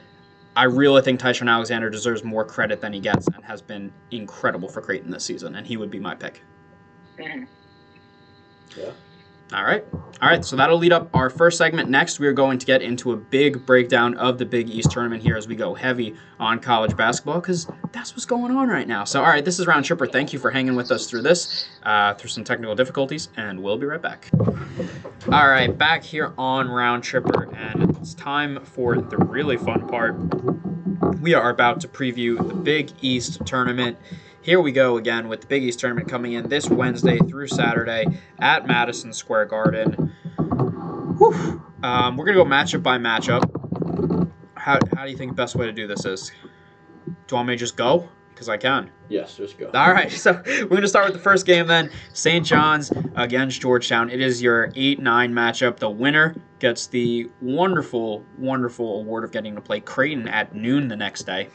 [0.55, 4.69] I really think Ty-Shon Alexander deserves more credit than he gets and has been incredible
[4.69, 6.41] for Creighton this season, and he would be my pick.
[7.17, 7.47] Mhm.
[8.77, 8.91] Yeah.
[9.53, 9.83] All right.
[10.21, 10.45] All right.
[10.45, 11.89] So that'll lead up our first segment.
[11.89, 15.21] Next, we are going to get into a big breakdown of the Big East tournament
[15.21, 19.03] here as we go heavy on college basketball because that's what's going on right now.
[19.03, 20.07] So, all right, this is Round Tripper.
[20.07, 23.77] Thank you for hanging with us through this, uh, through some technical difficulties, and we'll
[23.77, 24.29] be right back.
[25.31, 30.15] All right, back here on Round Tripper, and it's time for the really fun part.
[31.19, 33.97] We are about to preview the Big East tournament.
[34.43, 38.05] Here we go again with the Big East tournament coming in this Wednesday through Saturday
[38.39, 40.11] at Madison Square Garden.
[41.19, 41.61] Whew.
[41.83, 43.43] Um, we're gonna go matchup by matchup.
[44.55, 46.31] How, how do you think the best way to do this is?
[47.05, 48.09] Do you want me to just go?
[48.33, 48.89] Because I can.
[49.09, 49.69] Yes, just go.
[49.75, 51.91] All right, so we're going to start with the first game then.
[52.13, 52.43] St.
[52.43, 54.09] John's against Georgetown.
[54.09, 55.77] It is your 8 9 matchup.
[55.77, 60.95] The winner gets the wonderful, wonderful award of getting to play Creighton at noon the
[60.95, 61.49] next day.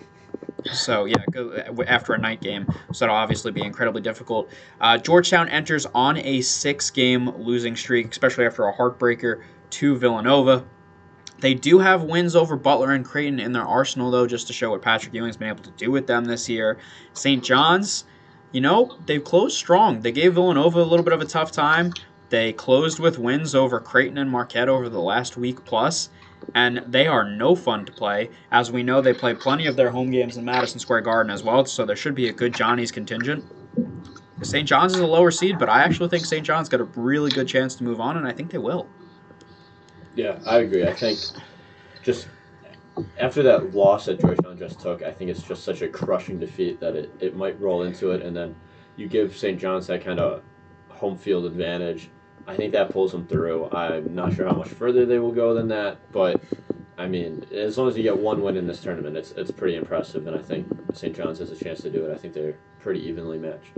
[0.72, 2.66] So, yeah, go after a night game.
[2.92, 4.50] So, that'll obviously be incredibly difficult.
[4.80, 10.64] Uh, Georgetown enters on a six game losing streak, especially after a heartbreaker to Villanova.
[11.38, 14.70] They do have wins over Butler and Creighton in their arsenal, though, just to show
[14.70, 16.78] what Patrick Ewing's been able to do with them this year.
[17.12, 17.44] St.
[17.44, 18.04] John's,
[18.52, 20.00] you know, they've closed strong.
[20.00, 21.92] They gave Villanova a little bit of a tough time.
[22.30, 26.08] They closed with wins over Creighton and Marquette over the last week plus,
[26.54, 28.30] and they are no fun to play.
[28.50, 31.42] As we know, they play plenty of their home games in Madison Square Garden as
[31.42, 33.44] well, so there should be a good Johnny's contingent.
[34.42, 34.68] St.
[34.68, 36.44] John's is a lower seed, but I actually think St.
[36.44, 38.86] John's got a really good chance to move on, and I think they will.
[40.14, 40.86] Yeah, I agree.
[40.86, 41.18] I think
[42.02, 42.28] just
[43.18, 46.80] after that loss that Georgetown just took, I think it's just such a crushing defeat
[46.80, 48.54] that it, it might roll into it, and then
[48.96, 49.58] you give St.
[49.58, 50.42] John's that kind of
[50.88, 52.10] home field advantage.
[52.46, 53.70] I think that pulls them through.
[53.70, 56.40] I'm not sure how much further they will go than that, but
[56.98, 59.76] I mean, as long as you get one win in this tournament, it's it's pretty
[59.76, 61.14] impressive, and I think St.
[61.14, 62.14] John's has a chance to do it.
[62.14, 63.72] I think they're pretty evenly matched.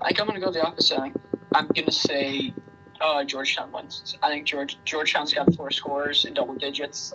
[0.00, 1.00] I think I'm going to go the opposite.
[1.54, 2.52] I'm going to say
[3.00, 4.16] uh, Georgetown wins.
[4.22, 7.14] I think George Georgetown's got four scores in double digits.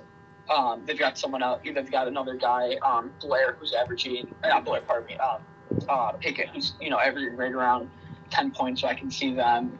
[0.49, 1.62] Um, they've got someone else.
[1.64, 4.34] They've got another guy, um, Blair, who's averaging.
[4.43, 5.18] Uh, not Blair, pardon me.
[5.18, 5.41] Um,
[5.88, 7.89] uh, Pickett, who's you know averaging right around
[8.30, 8.82] ten points.
[8.82, 9.78] So I can see them,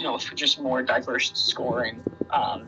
[0.00, 2.02] you know, for just more diverse scoring.
[2.30, 2.66] Um,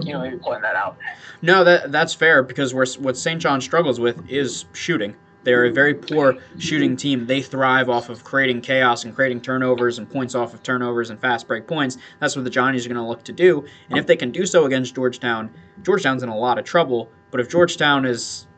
[0.00, 0.98] you know, maybe pulling that out.
[1.40, 3.40] No, that that's fair because where, what St.
[3.40, 5.14] John struggles with is shooting.
[5.44, 7.26] They're a very poor shooting team.
[7.26, 11.20] They thrive off of creating chaos and creating turnovers and points off of turnovers and
[11.20, 11.96] fast break points.
[12.20, 13.64] That's what the Johnnies are going to look to do.
[13.88, 15.50] And if they can do so against Georgetown,
[15.82, 17.08] Georgetown's in a lot of trouble.
[17.30, 18.48] But if Georgetown is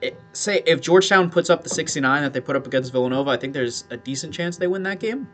[0.00, 3.36] it, say if Georgetown puts up the 69 that they put up against Villanova, I
[3.36, 5.28] think there's a decent chance they win that game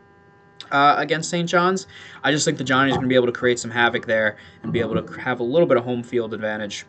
[0.71, 1.47] uh, against St.
[1.47, 1.87] John's.
[2.23, 4.37] I just think the Johnnies are going to be able to create some havoc there
[4.63, 6.85] and be able to have a little bit of home field advantage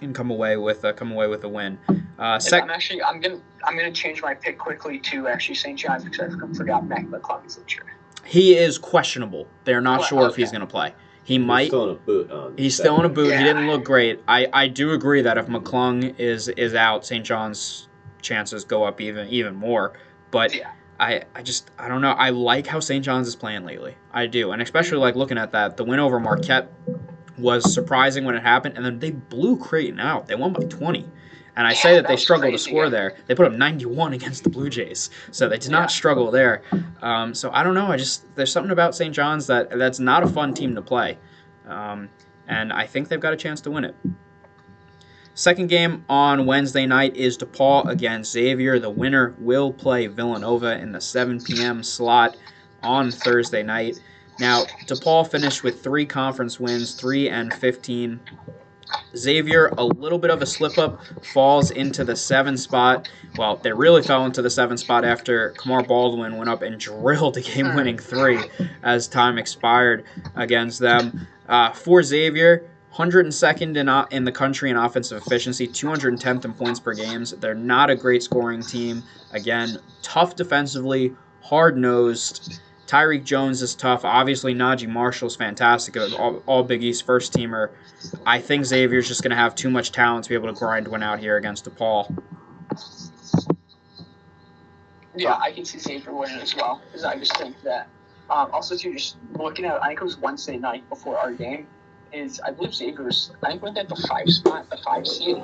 [0.00, 1.78] and come away with a, come away with a win.
[2.18, 5.78] Uh, sec- I'm actually I'm gonna I'm gonna change my pick quickly to actually St.
[5.78, 7.86] John's because I forgot Mac McClung's injured.
[8.24, 9.46] He is questionable.
[9.64, 10.30] They're not well, sure okay.
[10.30, 10.94] if he's going to play.
[11.24, 11.66] He he's might.
[11.68, 12.30] Still in a boot.
[12.30, 13.30] On he's still in a boot.
[13.30, 13.38] Yeah.
[13.38, 14.20] He didn't look great.
[14.28, 17.24] I, I do agree that if McClung is is out, St.
[17.24, 17.88] John's
[18.20, 19.92] chances go up even even more.
[20.30, 20.72] But yeah.
[21.02, 22.12] I, I just I don't know.
[22.12, 23.04] I like how St.
[23.04, 23.96] John's is playing lately.
[24.12, 26.72] I do, and especially like looking at that the win over Marquette
[27.36, 30.28] was surprising when it happened, and then they blew Creighton out.
[30.28, 31.08] They won by 20.
[31.56, 32.90] And I yeah, say that, that they struggled to score yeah.
[32.90, 33.16] there.
[33.26, 35.80] They put up 91 against the Blue Jays, so they did yeah.
[35.80, 36.62] not struggle there.
[37.02, 37.88] Um, so I don't know.
[37.88, 39.12] I just there's something about St.
[39.12, 41.18] John's that that's not a fun team to play,
[41.66, 42.08] um,
[42.46, 43.96] and I think they've got a chance to win it.
[45.34, 48.78] Second game on Wednesday night is DePaul against Xavier.
[48.78, 51.82] The winner will play Villanova in the 7 p.m.
[51.82, 52.36] slot
[52.82, 53.98] on Thursday night.
[54.38, 58.20] Now, DePaul finished with three conference wins, 3 and 15.
[59.16, 63.08] Xavier, a little bit of a slip up, falls into the seven spot.
[63.38, 67.38] Well, they really fell into the seven spot after Kamar Baldwin went up and drilled
[67.38, 68.38] a game winning three
[68.82, 70.04] as time expired
[70.34, 71.26] against them.
[71.48, 76.92] Uh, for Xavier, 102nd in, in the country in offensive efficiency, 210th in points per
[76.92, 77.32] games.
[77.32, 79.02] They're not a great scoring team.
[79.32, 82.60] Again, tough defensively, hard nosed.
[82.86, 84.04] Tyrique Jones is tough.
[84.04, 85.96] Obviously, Naji Marshall's fantastic.
[85.96, 87.70] All, all Big East first teamer.
[88.26, 90.86] I think Xavier's just going to have too much talent to be able to grind
[90.86, 92.14] one out here against DePaul.
[95.16, 97.88] Yeah, I can see Xavier winning as well because I just think that.
[98.28, 101.66] Um, also, too, just looking at, I think it was Wednesday night before our game.
[102.12, 103.32] Is I believe Xavier's.
[103.42, 105.38] I think we're at the five spot, the five seed,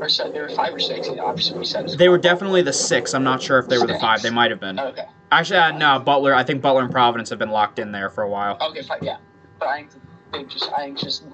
[0.00, 1.06] or so they were five or six.
[1.08, 3.12] Obviously, we said they were definitely the six.
[3.12, 4.22] I'm not sure if they were the five.
[4.22, 4.80] They might have been.
[4.80, 5.04] Okay.
[5.30, 5.98] Actually, uh, no.
[5.98, 6.34] Butler.
[6.34, 8.56] I think Butler and Providence have been locked in there for a while.
[8.60, 9.00] Okay, fine.
[9.02, 9.18] Yeah,
[9.58, 9.90] but I think
[10.32, 10.72] they just.
[10.72, 11.24] I think just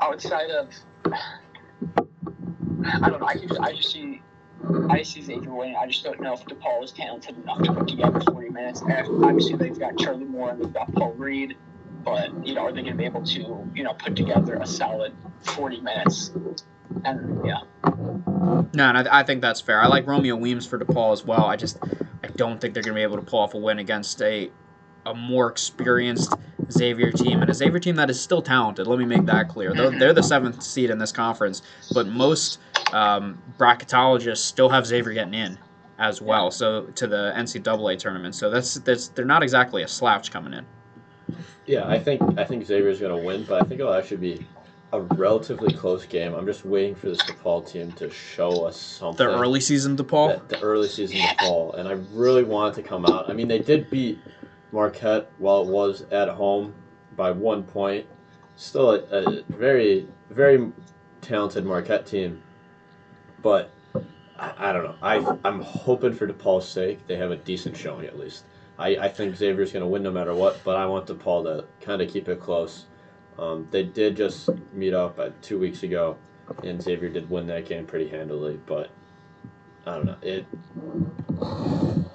[0.00, 0.68] outside of.
[2.84, 3.26] I don't know.
[3.26, 3.60] I just.
[3.60, 4.20] I just see.
[4.90, 5.76] I see Xavier winning.
[5.76, 8.80] I just don't know if DePaul is talented enough to put together 40 minutes.
[8.80, 11.56] And obviously, they've got Charlie Moore and they've got Paul Reed,
[12.04, 14.66] but you know, are they going to be able to you know put together a
[14.66, 16.32] solid 40 minutes?
[17.04, 17.60] And yeah.
[18.74, 19.80] No, and I, I think that's fair.
[19.80, 21.44] I like Romeo Weems for DePaul as well.
[21.44, 21.78] I just
[22.22, 24.50] I don't think they're going to be able to pull off a win against a
[25.04, 26.32] a more experienced
[26.70, 28.86] Xavier team and a Xavier team that is still talented.
[28.86, 29.74] Let me make that clear.
[29.74, 32.60] They're, they're the seventh seed in this conference, but most
[32.92, 35.58] um, bracketologists still have Xavier getting in
[35.98, 36.50] as well.
[36.50, 38.34] So to the NCAA tournament.
[38.34, 40.66] So that's that's they're not exactly a slouch coming in.
[41.66, 44.46] Yeah, I think I think Xavier's going to win, but I think it'll actually be
[44.92, 46.34] a relatively close game.
[46.34, 49.26] I'm just waiting for this DePaul team to show us something.
[49.26, 50.46] The early season DePaul?
[50.48, 51.74] The, the early season DePaul.
[51.78, 53.30] And I really want it to come out.
[53.30, 54.18] I mean, they did beat
[54.70, 56.74] Marquette while it was at home
[57.16, 58.06] by one point.
[58.56, 60.70] Still a, a very, very
[61.22, 62.42] talented Marquette team.
[63.40, 63.70] But
[64.38, 64.96] I, I don't know.
[65.00, 68.44] I, I'm hoping for DePaul's sake they have a decent showing at least.
[68.78, 71.66] I, I think Xavier's going to win no matter what, but I want DePaul to
[71.84, 72.86] kind of keep it close
[73.38, 76.16] um, they did just meet up uh, two weeks ago,
[76.62, 78.60] and Xavier did win that game pretty handily.
[78.66, 78.90] But
[79.86, 80.46] I don't know it.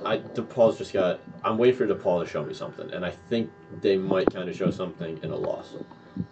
[0.06, 1.20] I DePaul's just got.
[1.44, 3.52] I'm waiting for DePaul to show me something, and I think
[3.82, 5.74] they might kind of show something in a loss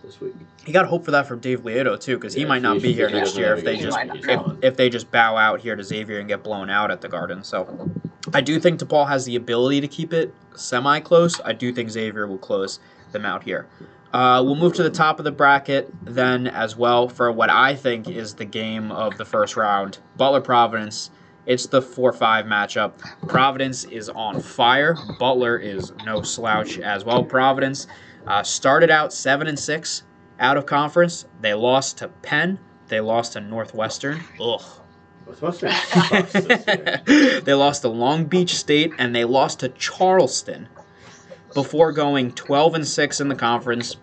[0.04, 0.36] this week.
[0.66, 2.82] You got to hope for that from Dave Leitao too, because yeah, he might not
[2.82, 5.84] be here next year if they just if, if they just bow out here to
[5.84, 7.44] Xavier and get blown out at the Garden.
[7.44, 7.90] So
[8.34, 11.40] I do think DePaul has the ability to keep it semi close.
[11.44, 12.80] I do think Xavier will close
[13.12, 13.68] them out here.
[14.14, 17.76] Uh, we'll move to the top of the bracket then as well for what I
[17.76, 20.00] think is the game of the first round.
[20.16, 21.12] Butler Providence
[21.46, 22.94] It's the 4 5 matchup.
[23.28, 24.96] Providence is on fire.
[25.20, 27.24] Butler is no slouch as well.
[27.24, 27.88] Providence
[28.26, 30.04] uh, started out 7 and 6
[30.40, 31.26] out of conference.
[31.42, 32.58] They lost to Penn.
[32.88, 34.24] They lost to Northwestern.
[34.42, 34.62] Ugh.
[35.26, 37.42] Northwestern sucks this year.
[37.42, 40.68] they lost to Long Beach State and they lost to Charleston
[41.54, 43.96] before going 12 and 6 in the conference.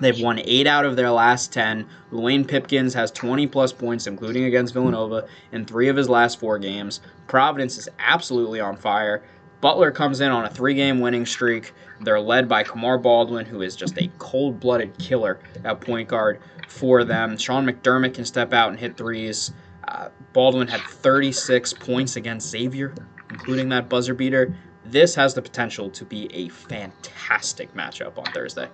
[0.00, 1.86] They've won 8 out of their last 10.
[2.12, 6.58] Luwane Pipkins has 20 plus points including against Villanova in 3 of his last 4
[6.58, 7.00] games.
[7.26, 9.22] Providence is absolutely on fire.
[9.60, 11.72] Butler comes in on a 3-game winning streak.
[12.00, 17.04] They're led by Kamar Baldwin who is just a cold-blooded killer at point guard for
[17.04, 17.36] them.
[17.36, 19.52] Sean McDermott can step out and hit threes.
[19.86, 22.94] Uh, Baldwin had 36 points against Xavier,
[23.30, 24.54] including that buzzer beater.
[24.84, 28.68] This has the potential to be a fantastic matchup on Thursday.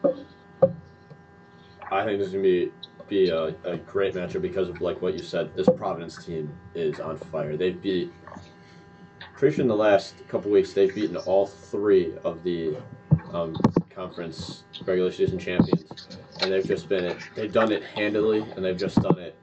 [1.91, 2.73] I think this is gonna be
[3.09, 5.55] be a, a great matchup because of like what you said.
[5.55, 7.57] This Providence team is on fire.
[7.57, 8.13] They've beat.
[9.35, 12.77] Pretty sure in the last couple weeks they've beaten all three of the
[13.33, 13.55] um,
[13.91, 16.09] conference regular season champions,
[16.41, 17.19] and they've just been it.
[17.35, 19.37] They've done it handily, and they've just done it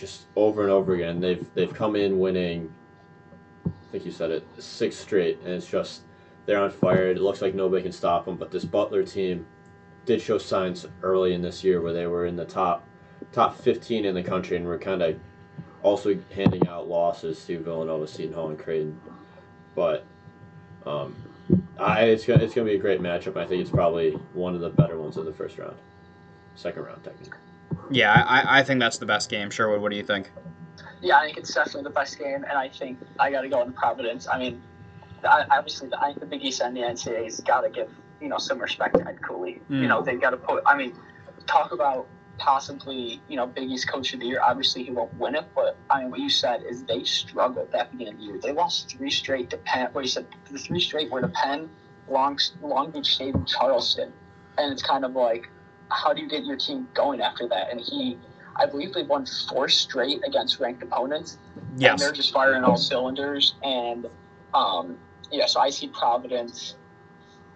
[0.00, 1.20] just over and over again.
[1.20, 2.72] They've they've come in winning.
[3.66, 6.02] I think you said it six straight, and it's just
[6.46, 7.08] they're on fire.
[7.08, 8.36] It looks like nobody can stop them.
[8.36, 9.46] But this Butler team
[10.06, 12.84] did show signs early in this year where they were in the top
[13.32, 15.20] top 15 in the country and were kind of
[15.82, 18.98] also handing out losses to Villanova, Seton Hall, and Creighton.
[19.74, 20.04] But
[20.86, 21.14] um,
[21.78, 23.36] I, it's gonna it's gonna be a great matchup.
[23.36, 25.76] I think it's probably one of the better ones of the first round,
[26.54, 27.38] second round technically.
[27.90, 29.50] Yeah, I, I think that's the best game.
[29.50, 30.30] Sherwood, what do you think?
[31.02, 33.62] Yeah, I think it's definitely the best game, and I think I got to go
[33.62, 34.28] in Providence.
[34.28, 34.62] I mean,
[35.24, 38.38] I, obviously, I think the Big East and the NCAA's got to give you know
[38.38, 39.60] some respect to Ed Cooley.
[39.70, 39.82] Mm.
[39.82, 40.62] You know, they've got to put.
[40.66, 40.94] I mean,
[41.46, 42.06] talk about
[42.38, 44.40] possibly you know Big East Coach of the Year.
[44.42, 47.72] Obviously, he won't win it, but I mean, what you said is they struggled at
[47.72, 48.38] that beginning of the year.
[48.38, 49.88] They lost three straight to Penn.
[49.92, 51.70] What you said, the three straight were to Penn,
[52.08, 54.12] Long Long Beach State, and Charleston,
[54.58, 55.48] and it's kind of like,
[55.90, 57.70] how do you get your team going after that?
[57.70, 58.18] And he.
[58.56, 61.38] I believe they won four straight against ranked opponents
[61.76, 61.92] Yes.
[61.92, 63.54] and they're just firing all cylinders.
[63.62, 64.06] And
[64.52, 64.98] um,
[65.30, 66.74] yeah, so I see Providence,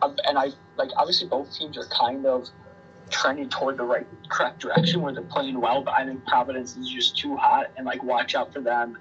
[0.02, 2.48] um, and I like obviously both teams are kind of
[3.10, 5.82] trending toward the right correct direction where they're playing well.
[5.82, 8.96] But I think Providence is just too hot, and like watch out for them.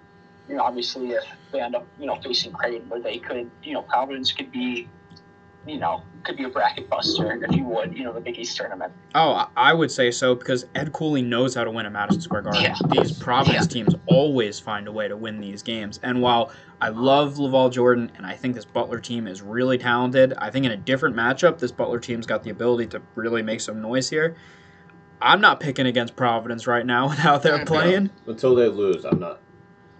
[0.50, 3.74] You know, obviously if they end up you know facing Creighton, where they could you
[3.74, 4.90] know Providence could be.
[5.66, 7.98] You know, could be a bracket buster if you would.
[7.98, 8.92] You know, the Big East tournament.
[9.16, 12.22] Oh, I- I would say so because Ed Cooley knows how to win at Madison
[12.22, 12.62] Square Garden.
[12.64, 12.76] Yeah.
[12.90, 16.00] These Providence teams always find a way to win these games.
[16.04, 16.52] And while
[16.82, 20.66] I love LaVall Jordan and I think this Butler team is really talented, I think
[20.66, 24.10] in a different matchup, this Butler team's got the ability to really make some noise
[24.10, 24.36] here.
[25.22, 28.10] I'm not picking against Providence right now with how they're playing.
[28.28, 29.40] Until they lose, I'm not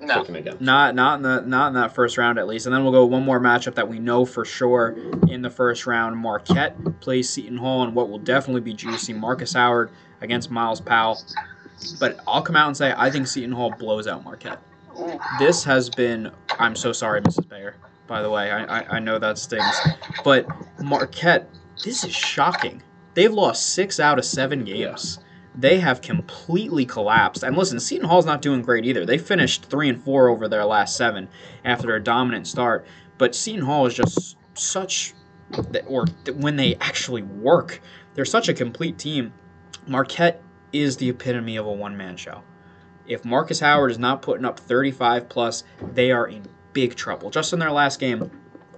[0.06, 0.24] No.
[0.60, 2.66] Not not in the not in that first round at least.
[2.66, 4.96] And then we'll go one more matchup that we know for sure
[5.28, 6.18] in the first round.
[6.18, 9.14] Marquette plays Seton Hall and what will definitely be juicy.
[9.14, 9.90] Marcus Howard
[10.22, 11.22] against Myles Powell.
[12.00, 14.60] But I'll come out and say I think Seton Hall blows out Marquette.
[15.40, 17.48] This has been I'm so sorry, Mrs.
[17.48, 17.76] Bayer.
[18.08, 19.80] By the way, I, I, I know that stings.
[20.24, 20.46] But
[20.80, 21.50] Marquette,
[21.84, 22.84] this is shocking.
[23.14, 25.20] They've lost six out of seven games.
[25.56, 27.44] They have completely collapsed.
[27.44, 29.06] And listen, Seton Hall's not doing great either.
[29.06, 31.30] They finished three and four over their last seven
[31.64, 32.86] after a dominant start.
[33.18, 35.14] But Seton Hall is just such,
[35.86, 37.82] or when they actually work,
[38.16, 39.34] they're such a complete team.
[39.88, 40.42] Marquette
[40.72, 42.42] is the epitome of a one man show.
[43.06, 47.30] If Marcus Howard is not putting up 35 plus, they are in big trouble.
[47.30, 48.32] Just in their last game,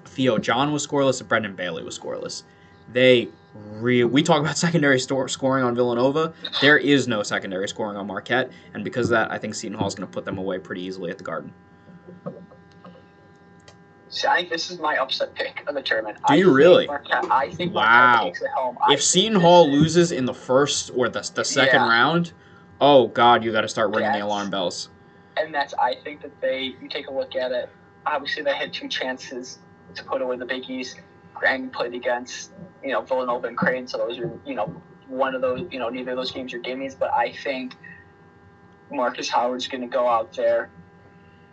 [0.03, 2.43] Theo John was scoreless and Brendan Bailey was scoreless.
[2.92, 6.34] They re- we talk about secondary store scoring on Villanova.
[6.62, 9.88] There is no secondary scoring on Marquette, and because of that, I think Seton Hall
[9.88, 11.54] is going to put them away pretty easily at the Garden.
[14.10, 16.18] See, I think this is my upset pick of the tournament.
[16.20, 16.88] Do I you think really?
[16.88, 17.82] Marquette, I think Wow.
[18.14, 18.78] Marquette takes it home.
[18.90, 21.90] If Seton Hall is- loses in the first or the, the second Yeah.
[21.90, 22.32] round,
[22.80, 24.90] oh God, you got to start ringing the alarm bells.
[25.38, 27.70] and that's I think that they you take a look at it.
[28.06, 29.60] Obviously, they had two chances
[29.96, 31.02] to put away the Big East.
[31.36, 32.52] Graham played against
[32.84, 33.88] you know Villanova and Crane.
[33.88, 36.60] so those are you know one of those you know neither of those games are
[36.60, 36.98] gimmies.
[36.98, 37.76] But I think
[38.92, 40.70] Marcus Howard's going to go out there.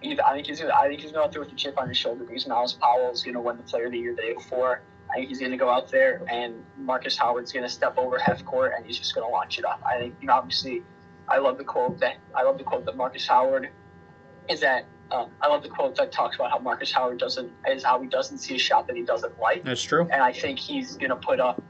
[0.02, 1.88] Either, I think he's gonna, I think he's going out there with a chip on
[1.88, 4.22] his shoulder because Myles Powell is going to win the Player of the Year the
[4.22, 4.82] day before.
[5.10, 8.18] I think he's going to go out there and Marcus Howard's going to step over
[8.18, 9.80] half court and he's just going to launch it up.
[9.86, 10.82] I think you know obviously
[11.28, 13.68] I love the quote that I love the quote that Marcus Howard
[14.48, 17.84] is that um, I love the quote that talks about how Marcus Howard doesn't is
[17.84, 20.08] how he doesn't see a shot that he doesn't like, That's true.
[20.10, 21.62] and I think he's gonna put up.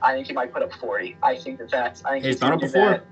[0.00, 1.16] I think he might put up forty.
[1.22, 2.04] I think that that's.
[2.04, 2.90] I think He's gonna done it before.
[2.90, 3.04] that.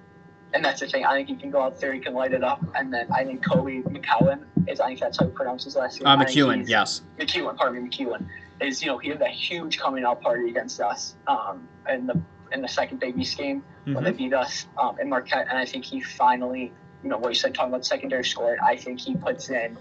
[0.55, 1.05] and that's the thing.
[1.05, 3.25] I think he can go out there, he can light it up, and then I
[3.25, 4.81] think Koby McCowan is.
[4.81, 6.07] I think that's how you pronounce his last name.
[6.07, 7.03] Uh, McEwen, yes.
[7.19, 8.27] McEwen, pardon me, McEwen
[8.61, 8.81] is.
[8.83, 12.19] You know, he had that huge coming out party against us um, in the
[12.53, 14.17] in the second Big East game when they Mhm.
[14.17, 16.73] beat us um, in Marquette, and I think he finally,
[17.03, 18.59] you know, what you said talking about secondary scoring.
[18.65, 19.77] I think he puts in,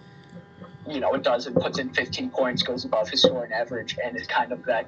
[0.88, 4.16] you know, it does and puts in 15 points, goes above his scoring average, and
[4.16, 4.88] is kind of that,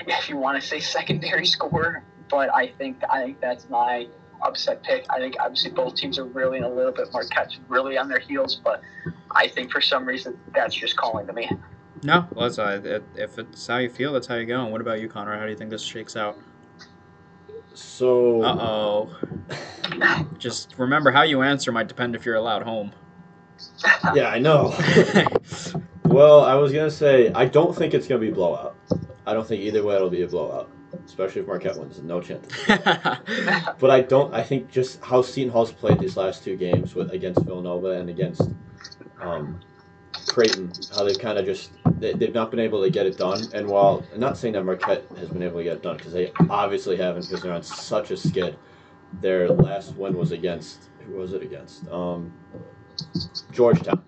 [0.00, 2.02] if you want to say secondary scorer.
[2.28, 4.06] But I think I think that's my
[4.42, 5.04] upset pick.
[5.10, 7.12] I think obviously both teams are really in a little bit.
[7.12, 8.82] more Marquette's really on their heels, but
[9.32, 11.50] I think for some reason that's just calling to me.
[12.02, 12.80] No, well, uh,
[13.16, 14.62] if it's how you feel, that's how you go.
[14.62, 15.36] And what about you, Connor?
[15.36, 16.38] How do you think this shakes out?
[17.74, 19.16] So Uh oh.
[20.38, 22.92] Just remember how you answer might depend if you're allowed home.
[24.14, 24.74] yeah, I know.
[26.04, 28.76] well, I was gonna say I don't think it's gonna be a blowout.
[29.26, 30.70] I don't think either way it'll be a blowout,
[31.04, 32.00] especially if Marquette wins.
[32.02, 32.46] No chance.
[33.78, 34.32] But I don't.
[34.34, 38.10] I think just how Seton Hall's played these last two games with against Villanova and
[38.10, 38.42] against
[39.20, 39.60] um,
[40.30, 43.42] Creighton, how they've kind of just they, they've not been able to get it done.
[43.52, 46.12] And while I'm not saying that Marquette has been able to get it done because
[46.12, 48.56] they obviously haven't because they're on such a skid.
[49.20, 51.88] Their last win was against who was it against?
[51.88, 52.32] Um,
[53.52, 54.04] Georgetown.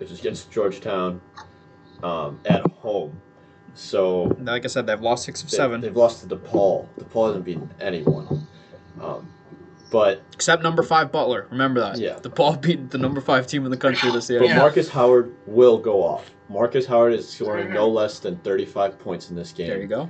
[0.00, 1.20] It was against Georgetown
[2.02, 3.20] um, at home.
[3.74, 6.88] So like I said, they've lost six of they, seven, They've lost to DePaul.
[6.98, 8.46] DePaul hasn't beaten anyone.
[9.00, 9.28] Um,
[9.90, 11.46] but except number five Butler.
[11.50, 11.98] Remember that.
[11.98, 12.14] Yeah.
[12.18, 14.40] DePaul beat the number five team in the country this year.
[14.40, 14.58] but Yeah.
[14.58, 16.30] Marcus Howard will go off.
[16.48, 19.68] Marcus Howard is scoring no less than 35 points in this game.
[19.68, 20.08] There you go.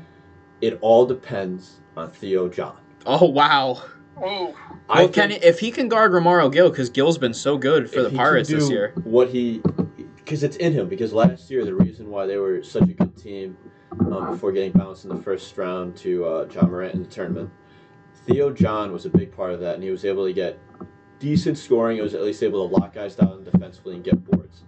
[0.61, 2.77] It all depends on Theo John.
[3.07, 3.83] Oh wow.
[4.19, 4.55] Ooh,
[4.89, 7.91] I Well, can think if he can guard Romaro Gill, because Gill's been so good
[7.91, 8.93] for if the he can Pirates this year.
[9.05, 9.61] What he,
[10.17, 10.89] because it's in him.
[10.89, 13.57] Because last year the reason why they were such a good team
[14.01, 17.51] um, before getting bounced in the first round to uh, Ja Morant in the tournament,
[18.27, 20.59] Theo John was a big part of that, and he was able to get
[21.19, 21.97] decent scoring.
[21.97, 24.63] He was at least able to lock guys down defensively and get boards.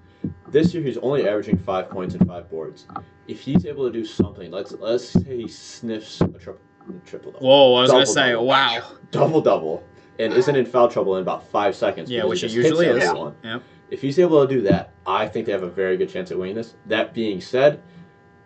[0.49, 2.87] This year he's only averaging five points and five boards.
[3.27, 6.61] If he's able to do something, let's let's say he sniffs a triple
[7.05, 8.47] triple double, Whoa, I was gonna say, double.
[8.47, 8.83] wow.
[9.11, 9.85] double double,
[10.19, 12.11] and isn't in foul trouble in about five seconds.
[12.11, 13.35] Yeah, which he it just hits usually is.
[13.45, 13.63] Yep.
[13.91, 16.39] If he's able to do that, I think they have a very good chance at
[16.39, 16.75] winning this.
[16.87, 17.83] That being said,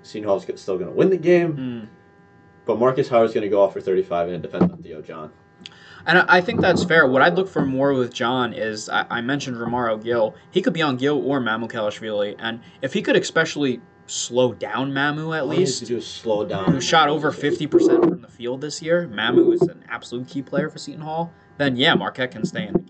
[0.02, 1.84] Seton Hall's still going to win the game, Hmm.
[2.64, 5.32] But Marcus Howard's going to go off for 35 and it depends on Theo John.
[6.06, 7.06] And I I think that's fair.
[7.06, 10.34] What I'd look for more with John is I, I mentioned Romaro Gill.
[10.50, 15.34] He could be on Gill or Mamukelashvili, and if he could especially slow down Mamu
[15.36, 16.72] at All least, to do slow down.
[16.72, 20.42] who shot over fifty percent from the field this year, Mamu is an absolute key
[20.42, 21.32] player for Seton Hall.
[21.58, 22.81] Then yeah, Marquette can stay in the.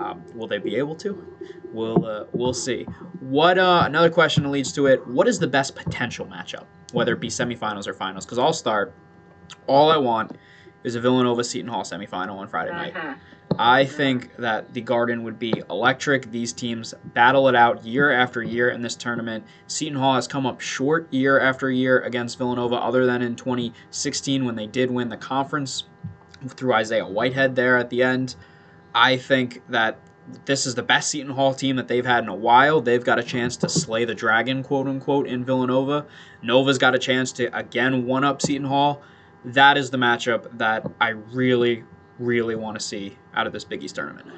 [0.00, 1.36] Um, will they be able to?
[1.72, 2.84] We'll uh, we'll see.
[3.20, 5.06] What uh, another question that leads to it?
[5.06, 8.24] What is the best potential matchup, whether it be semifinals or finals?
[8.24, 8.94] Because I'll start.
[9.66, 10.32] All I want
[10.84, 12.94] is a Villanova Seton Hall semifinal on Friday night.
[12.94, 13.16] Mhm.
[13.58, 16.30] I think that the Garden would be electric.
[16.30, 19.44] These teams battle it out year after year in this tournament.
[19.66, 24.44] Seton Hall has come up short year after year against Villanova, other than in 2016
[24.46, 25.84] when they did win the conference
[26.48, 28.36] through Isaiah Whitehead there at the end.
[28.94, 29.98] I think that
[30.44, 32.80] this is the best Seton Hall team that they've had in a while.
[32.80, 36.06] They've got a chance to slay the dragon, quote unquote, in Villanova.
[36.42, 39.02] Nova's got a chance to again one up Seton Hall.
[39.44, 41.84] That is the matchup that I really,
[42.18, 44.28] really want to see out of this Big East tournament.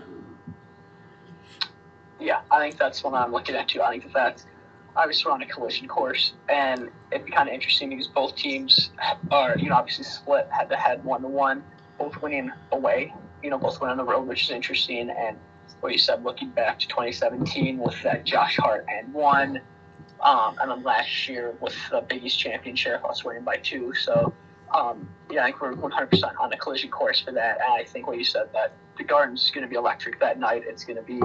[2.21, 3.83] Yeah, I think that's what I'm looking at too.
[3.83, 4.47] I think that that's
[4.95, 8.91] obviously we're on a collision course, and it'd be kind of interesting because both teams
[9.31, 11.65] are, you know, obviously split head to head, one to one,
[11.99, 13.13] both winning away.
[13.43, 15.11] You know, both win on the road, which is interesting.
[15.11, 15.37] And
[15.81, 19.61] what you said, looking back to 2017 with that Josh Hart and one,
[20.21, 23.95] um, and then last year with the Big East championship, us winning by two.
[23.95, 24.33] So.
[24.75, 27.59] Um, yeah, I think we're 100% on a collision course for that.
[27.61, 30.63] And I think what you said that the Garden's going to be electric that night.
[30.67, 31.21] It's going to be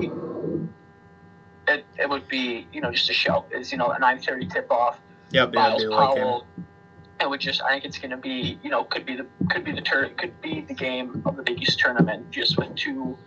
[1.68, 3.46] it, it would be you know just a show.
[3.52, 5.00] Is you know a nine thirty tip off.
[5.32, 6.24] Yep, yeah, Myles it'd be a late game.
[6.24, 6.48] Powell.
[6.58, 6.64] It
[7.26, 9.72] would just I think it's going to be you know could be the could be
[9.72, 13.18] the tur- could be the game of the Big East tournament just with two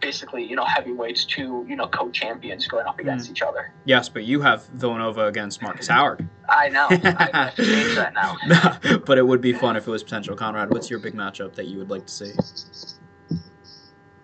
[0.00, 3.00] basically you know heavyweights two you know co-champions going up Mm.
[3.00, 3.72] against each other.
[3.84, 6.28] Yes, but you have Villanova against Marcus Howard.
[6.48, 6.86] I know.
[6.90, 8.36] I have to change that now.
[9.06, 10.34] but it would be fun if it was potential.
[10.36, 12.32] Conrad, what's your big matchup that you would like to see?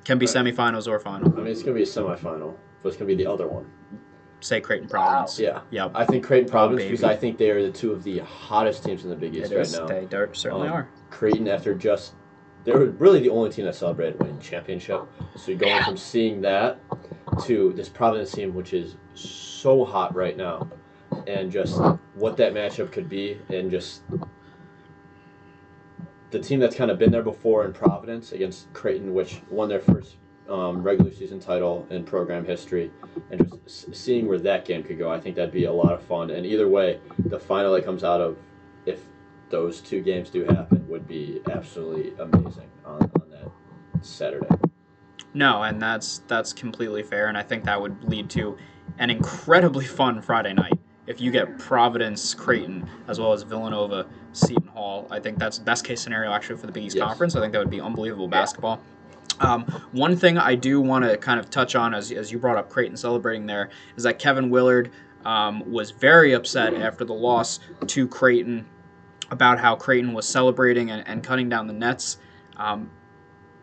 [0.04, 0.34] Can be Right.
[0.34, 1.32] semifinals or final.
[1.32, 3.46] I mean, it's going to be a semifinal, but it's going to be the other
[3.48, 3.70] one.
[4.42, 4.90] Say Creighton Wow.
[5.08, 5.38] Providence.
[5.38, 5.60] Yeah.
[5.70, 5.92] Yep.
[5.94, 7.04] I think Creighton Providence, because.
[7.04, 9.70] I think they are the two of the hottest teams in the Big East right
[9.72, 9.86] now.
[9.86, 10.88] They certainly Um, are.
[11.10, 12.14] Creighton, after just
[12.64, 15.02] they were really the only team that celebrated winning championship.
[15.36, 15.84] So you're going Yeah.
[15.84, 16.78] from seeing that
[17.44, 20.68] to this Providence team, which is so hot right now,
[21.26, 21.80] and just
[22.14, 24.02] what that matchup could be, and just
[26.30, 29.80] the team that's kind of been there before in Providence against Creighton, which won their
[29.80, 30.16] first
[30.48, 32.90] um, regular season title in program history,
[33.30, 36.02] and just seeing where that game could go, I think that'd be a lot of
[36.02, 36.30] fun.
[36.30, 38.36] And either way, the final that comes out of
[38.86, 39.00] if
[39.50, 43.50] those two games do happen would be absolutely amazing on, on that
[44.04, 44.46] Saturday.
[45.34, 48.56] No, and that's that's completely fair, and I think that would lead to
[48.98, 50.74] an incredibly fun Friday night
[51.06, 55.06] if you get Providence, Creighton, as well as Villanova, Seton Hall.
[55.10, 57.04] I think that's best case scenario actually for the Big East Yes.
[57.06, 57.34] Conference.
[57.34, 58.76] I think that would be unbelievable Yeah.
[59.42, 62.56] Um, one thing I do want to kind of touch on, as, as you brought
[62.56, 64.90] up Creighton celebrating there, is that Kevin Willard
[65.24, 68.66] um, was very upset after the loss to Creighton
[69.30, 72.18] about how Creighton was celebrating and, and cutting down the nets.
[72.56, 72.90] Um,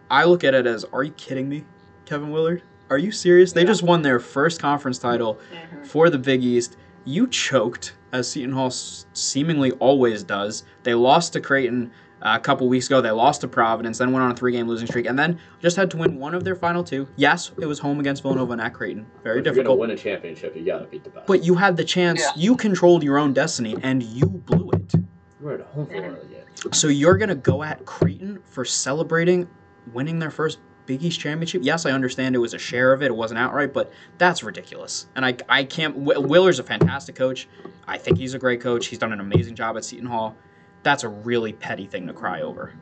[0.10, 1.64] I look at it as, are you kidding me,
[2.06, 2.64] Kevin Willard?
[2.90, 3.54] Are you serious?
[3.54, 3.68] They Yeah.
[3.68, 5.40] just won their first conference title
[5.84, 6.78] for the Big East.
[7.06, 10.64] You choked, as Seton Hall s- seemingly always does.
[10.84, 13.02] They lost to Creighton uh, a couple weeks ago.
[13.02, 15.90] They lost to Providence, then went on a three-game losing streak, and then just had
[15.92, 17.08] to win one of their final two.
[17.16, 19.06] Yes, it was home against Villanova and at Creighton.
[19.24, 19.80] Very if you're difficult.
[19.80, 21.28] gonna win a championship, you gotta beat the best.
[21.28, 22.20] But you had the chance.
[22.20, 22.32] Yeah.
[22.36, 24.94] You controlled your own destiny, and you blew it.
[25.40, 26.78] we're at home for one of the games.
[26.78, 29.48] So you're gonna go at Creighton for celebrating
[29.94, 30.60] winning their first
[30.90, 31.62] Big East championship?
[31.64, 35.06] Yes, I understand it was a share of it; it wasn't outright, but that's ridiculous.
[35.16, 35.94] And I, I can't.
[35.94, 37.48] Wi- Willer's a fantastic coach.
[37.88, 38.88] I think he's a great coach.
[38.88, 40.36] He's done an amazing job at Seton Hall.
[40.84, 42.74] That's a really petty thing to cry over.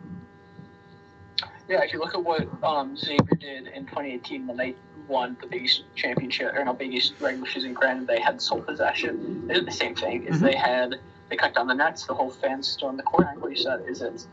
[1.67, 4.75] Yeah, if you look at what um, Xavier did in 2018 when they
[5.07, 8.61] won the Big East championship, or no, Big East regular season, granted they had sole
[8.61, 9.47] possession.
[9.47, 10.23] They did the same thing.
[10.23, 10.51] Is Mhm.
[10.51, 10.95] they had
[11.29, 13.27] they cut down the nets, the whole fans stormed the court.
[13.31, 14.27] And what you said is it.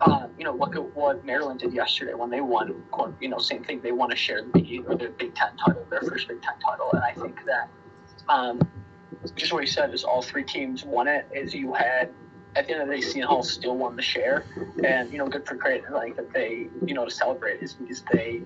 [0.00, 2.84] Um, you know, look at what Maryland did yesterday when they won.
[3.20, 3.80] You know, same thing.
[3.80, 6.54] They want to share the Big or their Big Ten title, their first Big Ten
[6.64, 7.68] title, and I think that
[8.28, 8.60] um,
[9.34, 11.26] just what you said is all three teams won it.
[11.34, 12.10] Is you had
[12.56, 14.44] at the end of the day, Seton Hall still won the share,
[14.84, 15.58] and you know, good for.
[15.66, 18.42] I think that they, you know, to celebrate is because they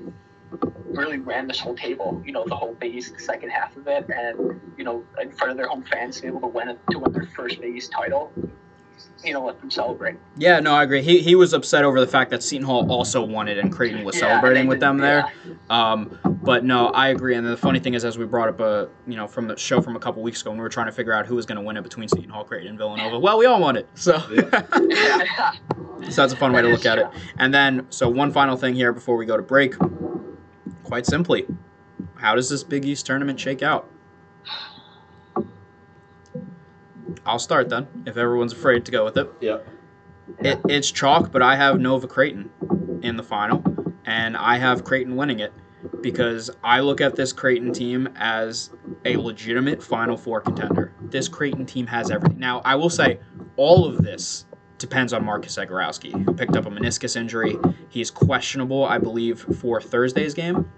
[0.86, 2.22] really ran this whole table.
[2.24, 5.50] You know, the whole Big East second half of it, and you know, in front
[5.50, 7.92] of their home fans, to be able to win it to win their first East
[7.92, 8.32] title.
[9.24, 10.16] You know, let them celebrate.
[10.36, 11.00] Yeah, no, I agree.
[11.00, 14.03] He, he was upset over the fact that Seton Hall also won it and Creighton
[14.05, 15.30] was Yeah, celebrating with them there.
[15.46, 15.53] yeah.
[15.92, 17.36] Um, but no, I agree.
[17.36, 19.80] And the funny thing is, as we brought up, a you know, from the show
[19.80, 21.57] from a couple weeks ago, when we were trying to figure out who was going
[21.57, 23.16] to win it between Seton Hall, Creighton, and Villanova.
[23.20, 23.88] Well, we all won it.
[23.94, 25.53] So, Yeah.
[26.11, 27.07] so that's a fun way to look at it.
[27.38, 29.74] And then, so one final thing here before we go to break.
[30.82, 31.46] Quite simply,
[32.16, 33.88] how does this Big East tournament shake out?
[37.24, 39.30] I'll start then, if everyone's afraid to go with it.
[39.40, 39.59] Yeah.
[40.38, 42.50] It, it's chalk, but I have Nova Creighton
[43.03, 43.62] in the final,
[44.05, 45.53] and I have Creighton winning it
[46.00, 48.70] because I look at this Creighton team as
[49.05, 50.92] a legitimate Final Four contender.
[51.00, 52.38] This Creighton team has everything.
[52.38, 53.18] Now, I will say,
[53.57, 54.46] all of this
[54.78, 57.57] depends on Marcus Zegarowski, who picked up a meniscus injury.
[57.88, 60.70] He's questionable, I believe, for Thursday's game.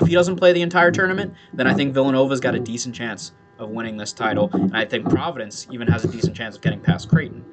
[0.00, 3.32] If he doesn't play the entire tournament, then I think Villanova's got a decent chance
[3.58, 6.80] of winning this title, and I think Providence even has a decent chance of getting
[6.80, 7.44] past Creighton.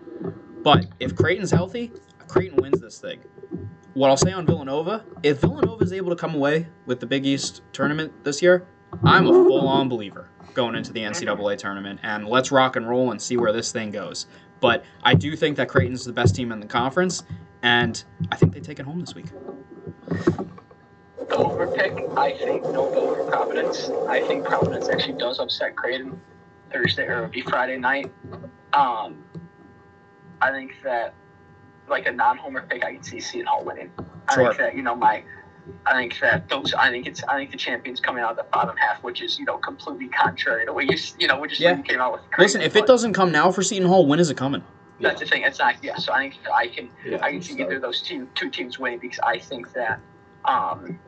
[0.64, 1.92] But if Creighton's healthy,
[2.28, 3.20] Creighton wins this thing.
[3.94, 7.26] What I'll say on Villanova, if Villanova is able to come away with the Big
[7.26, 8.66] East tournament this year,
[9.04, 12.00] I'm a full on believer going into the NCAA tournament.
[12.04, 14.28] And let's rock and roll and see where this thing goes.
[14.62, 17.24] But I do think that Creighton's the best team in the conference,
[17.64, 19.26] and I think they take it home this week.
[21.30, 23.90] The over pick, I think Nova over Providence.
[24.08, 26.20] I think Providence actually does upset Creighton
[26.72, 28.12] Thursday or it'll be Friday night.
[28.74, 29.24] Um,
[30.42, 31.14] I think that
[31.88, 33.92] like a non-homer pick, I can see Seton Hall winning.
[34.28, 34.46] I Sure.
[34.48, 35.24] think that you know my,
[35.86, 36.74] I think that those.
[36.74, 37.24] I think it's.
[37.24, 40.08] I think the champions coming out of the bottom half, which is you know completely
[40.10, 41.74] contrary to what you you know, which is Yeah.
[41.74, 42.22] what came out with.
[42.32, 44.64] Creighton, Listen, if it doesn't come now for Seton Hall, when is it coming?
[45.00, 45.44] That's the thing.
[45.44, 45.76] It's not.
[45.84, 45.96] Yeah.
[45.98, 46.90] So I think I can.
[47.06, 50.00] Yeah, I can see either of those two two teams winning because I think that
[50.46, 51.00] um,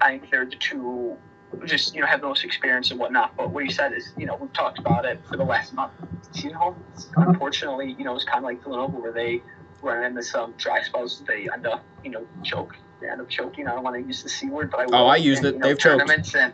[0.00, 1.16] I think they're the two
[1.64, 3.36] just you know have the most experience and whatnot.
[3.36, 5.92] But what you said is you know we've talked about it for the last month.
[6.34, 6.76] You know,
[7.16, 9.42] unfortunately, you know it's kind of like Villanova where they
[9.82, 11.22] run into some dry spells.
[11.26, 12.76] They end up you know choke.
[13.00, 13.66] They end up choking.
[13.68, 14.94] I don't want to use the c word, but I will.
[14.96, 15.52] Oh, I used And, it.
[15.54, 15.98] you know, They've choked.
[16.00, 16.52] tournaments and.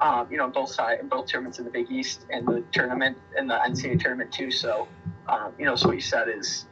[0.00, 3.48] Um, you know, both side, both tournaments in the Big East and the tournament and
[3.48, 4.50] the NCAA tournament too.
[4.50, 4.88] So,
[5.28, 6.66] um, you know, so what you said is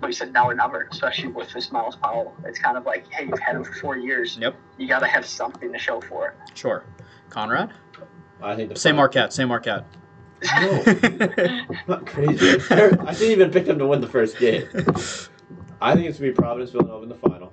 [0.00, 2.34] but he said now or never, especially with this Myles Powell.
[2.44, 4.36] It's kind of like, hey, you've had him for four years.
[4.40, 4.54] Yep.
[4.78, 6.34] You got to have something to show for it.
[6.56, 6.84] Sure.
[7.30, 7.70] Conrad?
[8.42, 9.32] I think the Same final- Marquette.
[9.32, 9.84] Say Marquette.
[10.60, 12.50] No, I'm not crazy.
[12.70, 14.68] I didn't even pick them to win the first game.
[15.80, 17.52] I think it's gonna be Providence Villanova in the final.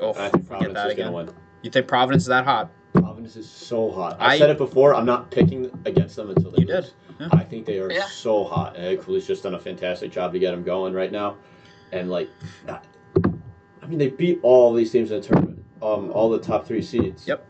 [0.00, 1.30] oh, I think Providence is gonna win.
[1.62, 2.70] You think Providence is that hot?
[2.92, 4.16] Providence is so hot.
[4.20, 4.94] I, I- said it before.
[4.94, 6.84] I'm not picking against them until they You lose.
[6.84, 7.28] did, yeah.
[7.32, 8.06] I think they are Yeah.
[8.06, 8.76] so hot.
[8.76, 11.36] And Ed Cooley's just done a fantastic job to get them going right now.
[11.94, 12.28] And like,
[12.68, 15.64] I mean, they beat all these teams in the tournament.
[15.80, 17.26] Um, all the top three seeds.
[17.28, 17.46] Yep.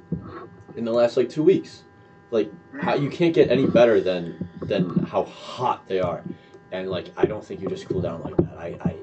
[0.77, 1.85] In the last like two weeks,
[2.31, 6.23] like how you can't get any better than than how hot they are,
[6.73, 8.59] and like I don't think you just cool down like that.
[8.59, 8.97] I, I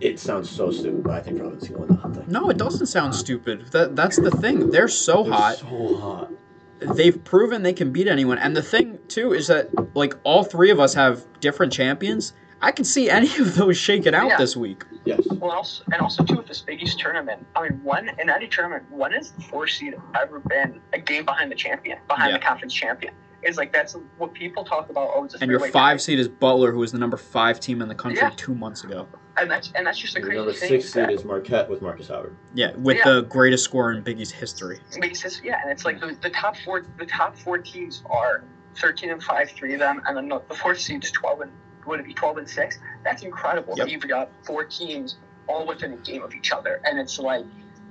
[0.00, 2.24] it sounds so stupid, but I think Providence gonna win the whole thing.
[2.28, 3.66] No, it doesn't sound stupid.
[3.72, 4.70] That that's the thing.
[4.70, 5.56] They're so They're hot.
[5.56, 6.30] So hot.
[6.78, 8.38] They've proven they can beat anyone.
[8.38, 12.32] And the thing too is that like all three of us have different champions.
[12.62, 14.36] I can see any of those shaking out Yeah.
[14.38, 14.84] this week.
[15.04, 15.20] Yes.
[15.30, 17.46] Well, also, and also too with this Big East tournament.
[17.54, 21.24] I mean, when in any tournament, when has the four seed ever been a game
[21.24, 22.38] behind the champion, behind Yeah.
[22.38, 23.12] the conference champion?
[23.42, 25.10] Is like that's what people talk about.
[25.14, 25.96] Oh, it's a And your five tie.
[25.98, 28.30] seed is Butler, who was the number five team in the country Yeah.
[28.36, 29.06] two months ago.
[29.38, 30.68] and that's and that's just a And the crazy number thing.
[30.70, 32.34] six is seed that- is Marquette with Marcus Howard.
[32.54, 33.04] Yeah, with Yeah.
[33.12, 34.80] the greatest score in Big East history.
[34.98, 38.44] makes this yeah, and it's like the, the top four the top four teams are
[38.80, 41.52] thirteen and five, three of them, and then the, the fourth seed's twelve and
[41.86, 42.78] would it be twelve and six?
[43.04, 43.74] That's incredible.
[43.76, 43.88] Yep.
[43.88, 45.16] You've got four teams
[45.48, 47.44] all within a game of each other, and it's like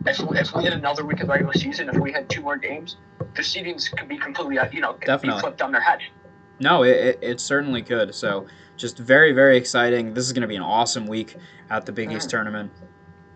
[0.06, 2.98] if, if we had another week of regular season, if we had two more games,
[3.36, 5.38] the seedings could be completely uh, you know could Definitely.
[5.38, 6.00] be flipped on their head.
[6.60, 8.16] No, it, it, it certainly could.
[8.16, 10.14] So just very, very exciting.
[10.14, 11.36] This is going to be an awesome week
[11.70, 12.32] at the Big East Mm.
[12.32, 12.72] tournament.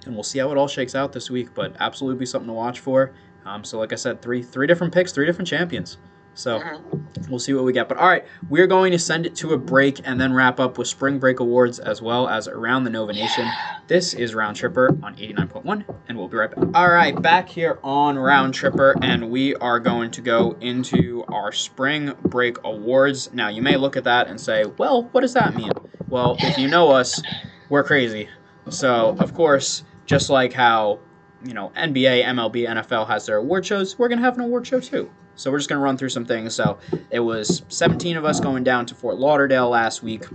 [0.05, 2.53] And we'll see how it all shakes out this week, but absolutely be something to
[2.53, 3.11] watch for.
[3.45, 5.97] Um, so, like I said, three three different picks, three different champions.
[6.35, 7.29] So Mhm.
[7.29, 7.89] we'll see what we get.
[7.89, 10.77] But all right, we're going to send it to a break and then wrap up
[10.77, 13.45] with Spring Break Awards as well as Around the Nova Nation.
[13.87, 16.63] This is Round Tripper on 89.1, and we'll be right back.
[16.73, 21.51] All right, back here on Round Tripper, and we are going to go into our
[21.51, 23.31] Spring Break Awards.
[23.33, 25.71] Now, you may look at that and say, well, what does that mean?
[26.07, 27.21] Well, if you know us,
[27.69, 28.29] we're crazy.
[28.69, 30.99] So, of course, just like how,
[31.43, 34.65] you know, NBA, MLB, NFL has their award shows, we're going to have an award
[34.67, 35.09] show too.
[35.39, 36.53] So, we're just going to run through some things.
[36.53, 36.79] So,
[37.11, 40.25] it was 17 of us going down to Fort Lauderdale last week,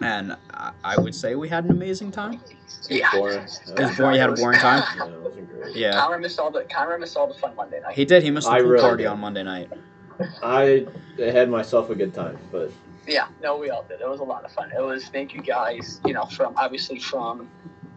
[0.00, 2.40] and I- I would say we had an amazing time.
[2.88, 3.08] Yeah.
[3.12, 3.38] Boring.
[3.38, 4.14] It was boring.
[4.16, 4.82] You had a boring time.
[4.96, 5.76] Yeah, it wasn't great.
[5.76, 5.92] Yeah.
[5.92, 7.94] Connor missed all the Connor missed all the fun Monday night.
[7.94, 8.24] He did.
[8.24, 9.08] He missed the I pool really party did.
[9.10, 9.70] on Monday night.
[10.42, 10.86] I
[11.18, 12.72] had myself a good time, but
[13.06, 14.00] Yeah, no, we all did.
[14.00, 14.70] It was a lot of fun.
[14.76, 17.48] It was thank you guys, you know, from obviously from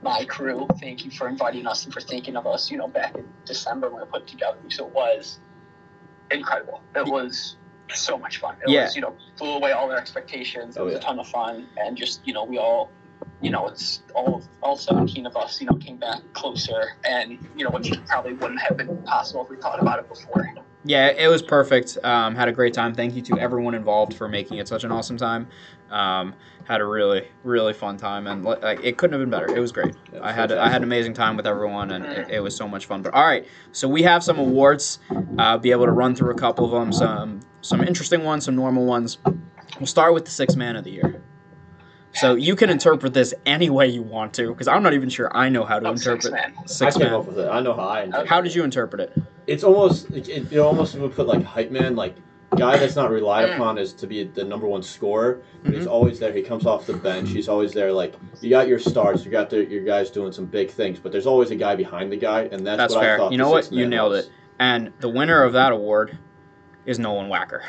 [0.03, 0.67] my crew.
[0.79, 3.89] Thank you for inviting us and for thinking of us, you know, back in December
[3.89, 4.57] when we put together.
[4.69, 5.39] So it was
[6.31, 6.81] incredible.
[6.95, 7.57] It was
[7.93, 8.55] so much fun.
[8.65, 8.83] It Yeah.
[8.83, 10.75] was, you know, blew away all their expectations.
[10.75, 10.99] It Oh, was yeah.
[10.99, 12.89] a ton of fun and just, you know, we all
[13.41, 17.63] you know, it's all all seventeen of us, you know, came back closer and, you
[17.63, 20.47] know, which probably wouldn't have been possible if we thought about it before.
[20.83, 21.97] Yeah, it was perfect.
[22.03, 22.93] Um, had a great time.
[22.93, 25.47] Thank you to everyone involved for making it such an awesome time.
[25.91, 26.33] Um,
[26.65, 29.55] had a really, really fun time, and like it couldn't have been better.
[29.55, 29.93] It was great.
[30.11, 32.67] Yeah, I had I had an amazing time with everyone, and it, it was so
[32.67, 33.03] much fun.
[33.03, 34.97] But all right, so we have some awards.
[35.37, 36.91] Uh, be able to run through a couple of them.
[36.91, 39.19] Some some interesting ones, some normal ones.
[39.79, 41.21] We'll start with the six man of the year.
[42.13, 45.29] So you can interpret this any way you want to, because I'm not even sure
[45.35, 46.53] I know how to Oh, interpret six man.
[46.65, 47.19] six I came man.
[47.19, 47.49] up with it.
[47.49, 48.03] I know how I.
[48.03, 49.21] interpret How did you interpret it?
[49.47, 52.15] It's almost it, it, you almost would put like hype man, like
[52.55, 53.55] guy that's not relied Mm.
[53.55, 55.41] upon as to be the number one scorer.
[55.63, 55.77] But Mm-hmm.
[55.79, 56.31] he's always there.
[56.33, 57.29] He comes off the bench.
[57.29, 57.91] He's always there.
[57.91, 61.11] Like you got your stars, you got the, your guys doing some big things, but
[61.11, 63.17] there's always a guy behind the guy, and that's, That's what I fair.
[63.17, 63.31] thought.
[63.31, 63.63] You the know what?
[63.65, 64.25] sixth man You nailed was.
[64.27, 64.31] it.
[64.59, 66.17] And the winner of that award
[66.85, 67.61] is Nolan Wacker.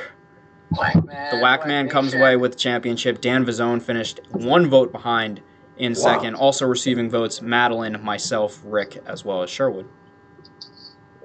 [0.77, 1.35] Whack man.
[1.37, 3.21] The Whack Man comes away with the championship.
[3.21, 5.41] Dan Vazone finished one vote behind
[5.79, 5.99] in Wow.
[5.99, 9.87] second, also receiving votes Madeline, myself, Rick, as well as Sherwood.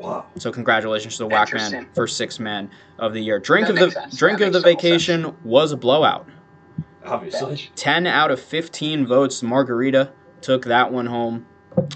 [0.02, 0.26] Wow.
[0.38, 1.94] So congratulations to the Whack Man Interesting.
[1.94, 3.40] for sixth man of the year.
[3.40, 4.18] Drink That of the sense.
[4.18, 6.28] drink That of the makes total vacation was a blowout.
[7.06, 7.70] Obviously.
[7.76, 9.42] 10 out of 15 votes.
[9.44, 11.46] Margarita took that one home.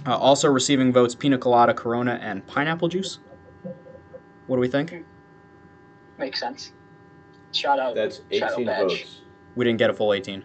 [0.05, 3.19] Uh, also receiving votes Pina Colada, Corona, and pineapple juice.
[4.47, 5.03] What do we think?
[6.17, 6.71] Makes sense.
[7.51, 7.95] Shout out.
[7.95, 8.81] That's 18 badge.
[8.89, 9.21] votes.
[9.55, 10.43] We didn't get a full 18.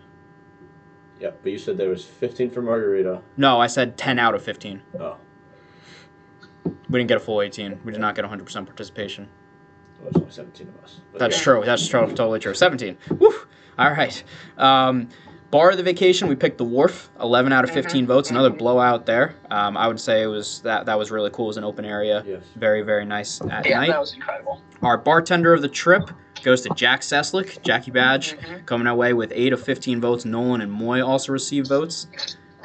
[1.20, 3.20] Yep, but you said there was 15 for Margarita.
[3.36, 4.82] No, I said 10 out of 15.
[4.98, 5.16] Oh,
[6.88, 7.80] We didn't get a full 18.
[7.84, 9.28] We did not get 100% participation.
[10.00, 11.00] well, there's only 17 of us.
[11.12, 11.42] But That's yeah.
[11.42, 11.62] true.
[11.64, 12.54] That's tro- totally true.
[12.54, 12.96] 17.
[13.18, 13.32] Woo!
[13.78, 14.22] All right.
[14.58, 15.08] Um,
[15.50, 17.10] bar of the vacation, we picked the Wharf.
[17.20, 18.30] 11 out of 15 votes.
[18.30, 19.34] Another blowout there.
[19.50, 21.46] Um, I would say it was that that was really cool.
[21.46, 22.22] It was an open area.
[22.26, 22.42] Yes.
[22.56, 23.88] Very very nice at Yeah, night.
[23.88, 24.60] that was incredible.
[24.82, 26.10] Our bartender of the trip
[26.42, 28.64] goes to Jack Seslick, Jackie Badge, Mhm.
[28.66, 30.24] coming away with 8 of 15 votes.
[30.24, 32.06] Nolan and Moy also received votes.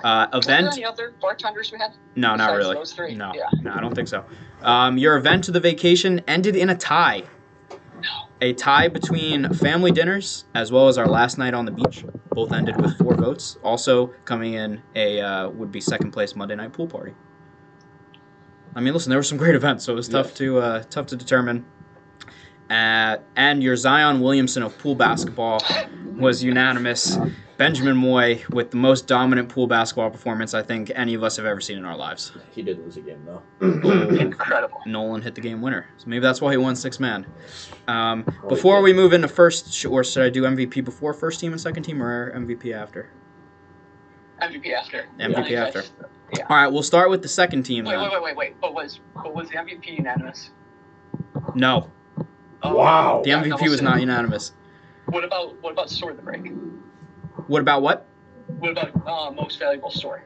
[0.06, 0.68] Uh, event?
[0.74, 1.92] any other bartenders we had?
[2.16, 2.76] No, not really.
[2.76, 3.16] Those three.
[3.16, 3.50] No, Yeah.
[3.64, 4.24] no, I don't think so.
[4.62, 7.24] Um, your event to the vacation ended in a tie.
[8.42, 12.06] A tie between family dinners as well as our last night on the beach.
[12.30, 13.58] Both ended with four votes.
[13.64, 17.14] Also coming in a uh, would be second place Monday night pool party.
[18.76, 20.38] I mean, listen, there were some great events, so it was tough Yes.
[20.38, 21.66] to uh, tough to determine.
[22.70, 25.64] Uh, and your Zion Williamson of pool basketball
[26.16, 27.18] was unanimous
[27.58, 31.46] Benjamin Moy with the most dominant pool basketball performance I think any of us have
[31.46, 32.34] ever seen in our lives.
[32.52, 33.42] He did lose a game though.
[34.20, 34.82] Incredible.
[34.86, 35.88] Nolan hit the game winner.
[35.98, 37.26] So maybe that's why he won six man.
[37.88, 41.40] Um, Oh, before we move into first, sh- or should I do MVP before first
[41.40, 43.10] team and second team, or MVP after?
[44.42, 45.06] MVP after.
[45.18, 45.84] MVP Yeah, after.
[46.38, 46.46] Yeah.
[46.50, 48.02] All right, we'll start with the second team Wait, then.
[48.02, 48.62] wait, wait, wait, wait.
[48.62, 50.50] But was but was the MVP unanimous?
[51.54, 51.90] No,
[52.64, 53.22] Oh, Wow.
[53.24, 54.52] the MVP was not unanimous.
[55.06, 56.52] What about what about story of the break?
[57.48, 58.06] What about what?
[58.60, 60.22] What about uh, most valuable story?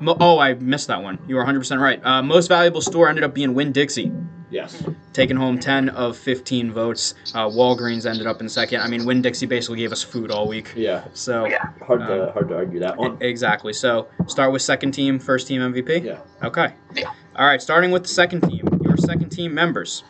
[0.00, 1.18] Mo- oh, I missed that one.
[1.26, 2.00] You were 100% right.
[2.04, 4.12] Uh, most valuable store ended up being Winn-Dixie,
[4.50, 4.82] Yes.
[5.12, 7.14] taking home 10 of 15 votes.
[7.34, 8.80] Uh, Walgreens ended up in second.
[8.80, 10.72] I mean, Winn-Dixie basically gave us food all week.
[10.76, 11.04] Yeah.
[11.14, 11.66] So, Yeah.
[11.84, 13.16] Hard to Um, hard to argue that one.
[13.20, 13.72] exactly.
[13.72, 15.98] So, start with second team, first team MVP?
[16.04, 16.18] Yeah.
[16.44, 16.74] Okay.
[16.94, 17.10] Yeah.
[17.36, 18.66] All right, starting with the second team.
[18.82, 20.04] Your second team members.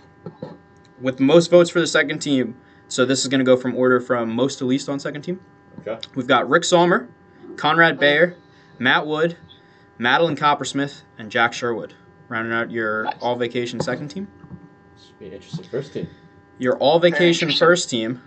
[1.00, 2.56] With most votes for the second team,
[2.88, 5.40] so this is going to go from order from most to least on second team.
[5.86, 5.98] Okay.
[6.14, 7.08] We've got Rick Salmer,
[7.56, 8.36] Conrad Bayer,
[8.78, 9.36] Matt Wood,
[9.98, 11.94] Madeline Coppersmith, and Jack Sherwood.
[12.28, 13.14] Rounding out your Nice.
[13.20, 14.28] all vacation second team.
[14.96, 16.08] This would be an interesting first team.
[16.58, 18.20] Your all vacation first team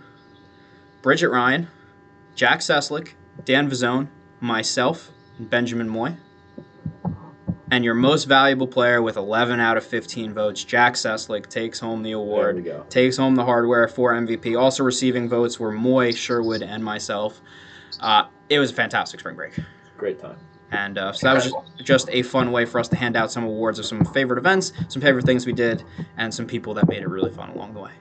[1.02, 1.68] Bridget Ryan,
[2.34, 3.12] Jack Seslick,
[3.44, 4.08] Dan Vizone,
[4.40, 6.16] myself, and Benjamin Moy.
[7.72, 12.02] And your most valuable player with 11 out of 15 votes, Jack Seslick, takes home
[12.02, 12.56] the There award.
[12.56, 12.84] we go.
[12.90, 14.60] takes home the hardware for MVP.
[14.60, 17.40] Also receiving votes were Moy, Sherwood, and myself.
[17.98, 19.54] Uh, it was a fantastic spring break.
[19.96, 20.36] Great time.
[20.70, 23.32] And uh, so that was just, just a fun way for us to hand out
[23.32, 25.82] some awards of some favorite events, some favorite things we did,
[26.18, 27.92] and some people that made it really fun along the way.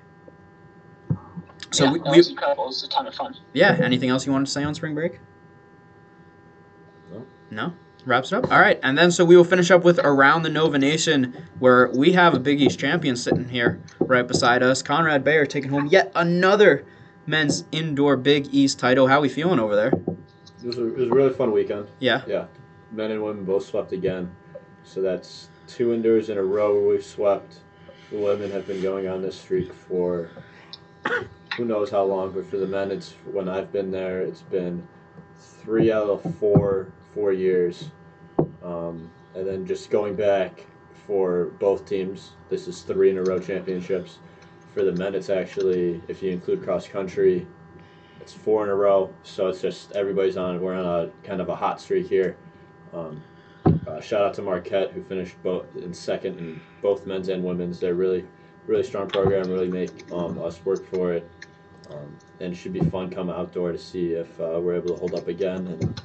[1.72, 2.66] So yeah, we, that we was incredible.
[2.66, 3.38] It was a ton of fun.
[3.54, 3.78] yeah.
[3.82, 5.20] Anything else you wanted to say on spring break?
[7.10, 7.26] No.
[7.50, 7.74] No.
[8.06, 8.52] Wraps it up.
[8.52, 11.90] All right, and then so we will finish up with around the Nova Nation, where
[11.90, 15.86] we have a Big East champion sitting here right beside us, Conrad Bayer taking home
[15.88, 16.84] yet another
[17.28, 19.08] men's indoor Big East title.
[19.08, 19.92] How are we feeling over there?
[20.64, 21.88] It was a, it was a really fun weekend.
[22.00, 22.24] Yeah.
[22.28, 22.46] Yeah.
[22.92, 24.36] Men and women both swept again.
[24.84, 27.60] So that's two indoors in a row where we've swept.
[28.12, 30.30] The women have been going on this streak for
[31.56, 34.86] who knows how long, but for the men, it's when I've been there, it's been
[35.38, 37.90] three out of four four years.
[38.64, 40.66] Um, and then just going back
[41.08, 44.20] for both teams, this is three in a row championships.
[44.74, 47.46] For the men, it's actually, if you include cross country,
[48.22, 49.14] it's four in a row.
[49.24, 50.62] So it's just everybody's on.
[50.62, 52.38] We're on a kind of a hot streak here.
[52.94, 53.22] Um,
[53.88, 57.80] uh, shout out to Marquette who finished both in second in both men's and women's.
[57.80, 58.26] They're really,
[58.68, 59.50] really strong program.
[59.50, 61.30] Really make um, us work for it.
[61.90, 64.96] Um, and it should be fun coming outdoor to see if uh, we're able to
[64.96, 65.68] hold up again.
[65.68, 66.02] And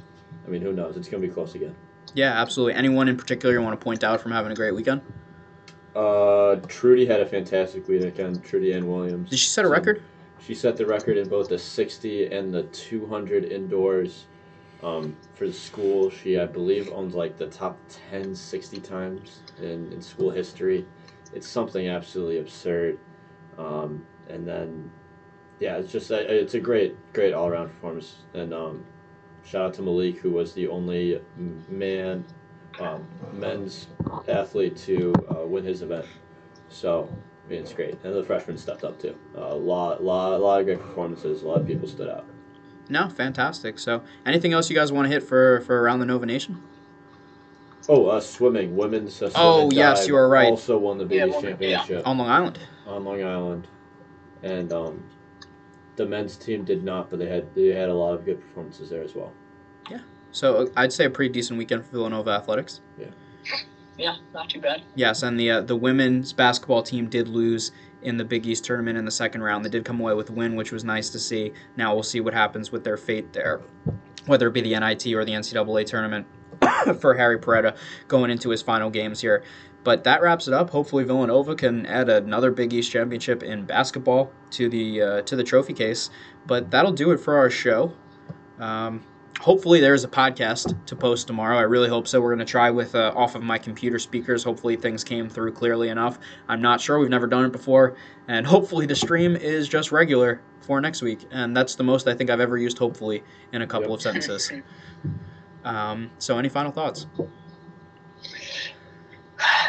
[0.47, 0.97] I mean, who knows?
[0.97, 1.74] It's gonna be close again.
[2.14, 2.74] Yeah, absolutely.
[2.74, 5.03] Anyone in particular you want to point out from having a great weekend?
[5.94, 8.44] Uh, Trudy had a fantastic weekend.
[8.44, 9.30] Trudy Ann Williams.
[9.30, 10.03] Did she set a So- record?
[10.38, 14.26] She set the record in both the 60 and the 200 indoors
[14.82, 16.11] um, for the school.
[16.11, 17.78] She, I believe, owns like the top
[18.11, 20.86] 10 60 times in, in school history.
[21.34, 22.99] It's something absolutely absurd.
[23.59, 24.90] Um, and then,
[25.59, 28.16] yeah, it's just a, it's a great, great all around performance.
[28.34, 28.84] And um,
[29.47, 31.20] shout out to Malik, who was the only
[31.68, 32.24] man,
[32.80, 33.86] um, men's
[34.28, 36.07] athlete to uh, win his event.
[36.68, 37.09] So
[37.47, 39.16] I mean, it's great, and the freshmen stepped up too.
[39.36, 41.42] A lot, lot, a lot of great performances.
[41.42, 42.24] A lot of people stood out.
[42.88, 43.78] No, fantastic.
[43.78, 46.62] So, anything else you guys want to hit for for around the Nova Nation?
[47.88, 49.14] Oh, uh, swimming, women's.
[49.22, 50.49] Uh, swim Oh, and yes, dive you are right.
[50.49, 51.76] Also won the Big Yeah, East women, yeah.
[51.78, 52.59] championship On Long Island.
[52.86, 53.68] on Long Island,
[54.42, 55.03] and um,
[55.97, 58.90] the men's team did not, but they had they had a lot of good performances
[58.90, 59.32] there as well.
[59.90, 60.01] Yeah.
[60.32, 62.80] So I'd say a pretty decent weekend for Villanova athletics.
[62.99, 63.07] Yeah.
[63.99, 64.82] Yeah, not too bad.
[64.94, 67.72] Yes, and the uh, the women's basketball team did lose
[68.03, 69.64] in the Big East tournament in the second round.
[69.64, 71.53] They did come away with a win, which was nice to see.
[71.76, 73.62] Now we'll see what happens with their fate there,
[74.26, 76.26] whether it be the NIT or the NCAA tournament
[77.01, 77.76] for Harry Perretta
[78.07, 79.42] going into his final games here.
[79.87, 80.70] But that wraps it up.
[80.70, 85.45] Hopefully Villanova can add another Big East championship in basketball to the uh, to the
[85.45, 86.11] trophy case.
[86.45, 87.93] But that'll do it for our show.
[88.59, 89.01] Um,
[89.39, 91.57] hopefully there's a podcast to post tomorrow.
[91.57, 92.20] I really hope so.
[92.20, 94.43] We're going to try with uh, off of my computer speakers.
[94.43, 96.18] Hopefully things came through clearly enough.
[96.49, 96.99] I'm not sure.
[96.99, 97.95] We've never done it before,
[98.26, 101.20] and hopefully the stream is just regular for next week.
[101.30, 102.76] And that's the most I think I've ever used.
[102.76, 103.22] Hopefully
[103.53, 103.99] in a couple Yep.
[103.99, 104.51] of sentences.
[105.64, 107.07] Um, so any final thoughts?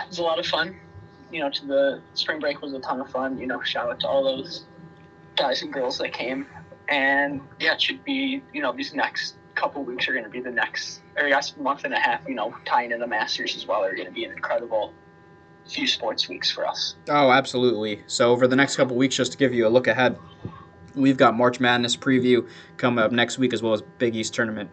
[0.07, 0.75] It was a lot of fun.
[1.31, 3.37] You know, to the spring break was a ton of fun.
[3.37, 4.63] You know, shout out to all those
[5.35, 6.47] guys and girls that came.
[6.87, 10.39] And yeah, it should be, you know, these next couple weeks are going to be
[10.39, 13.67] the next, or guess month and a half, you know, tying in the Masters as
[13.67, 14.93] well, are going to be an incredible
[15.67, 16.95] few sports weeks for us.
[17.09, 18.03] Oh, absolutely.
[18.07, 20.17] So over the next couple weeks, just to give you a look ahead,
[20.97, 22.47] We've got March Madness preview
[22.77, 24.69] coming up next week, as well as Big East tournament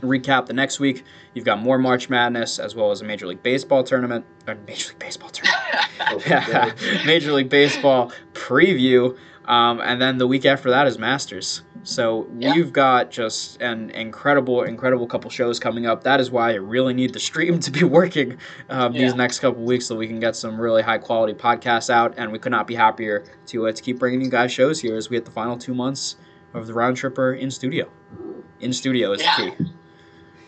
[0.00, 1.04] recap the next week.
[1.34, 4.88] You've got more March Madness, as well as a Major League Baseball tournament, or Major
[4.90, 6.72] League Baseball tournament, yeah,
[7.06, 9.16] Major League Baseball preview,
[9.46, 11.62] um, and then the week after that is Masters.
[11.84, 12.54] So Yeah.
[12.54, 16.04] we've got just an incredible, incredible couple shows coming up.
[16.04, 18.38] That is why I really need the stream to be working
[18.70, 22.14] uh, these next couple weeks, so we can get some really high quality podcasts out.
[22.16, 24.96] And we could not be happier to uh, to keep bringing you guys shows here
[24.96, 26.16] as we hit the final two months
[26.54, 27.90] of the round tripper in studio.
[28.62, 29.36] In studio is Yeah.
[29.36, 29.72] the key.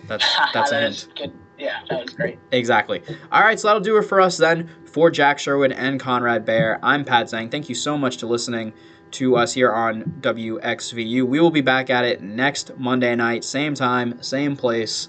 [0.07, 1.09] That's that's a hint.
[1.17, 1.33] good.
[1.59, 2.39] Yeah, that was great.
[2.51, 3.03] Exactly.
[3.31, 4.69] All right, so that'll do it for us then.
[4.87, 7.51] For Jack Sherwood and Conrad Bear, I'm Pat Zhang.
[7.51, 8.73] Thank you so much to listening
[9.13, 11.23] to us here on WXVU.
[11.25, 15.09] We will be back at it next Monday night, same time, same place.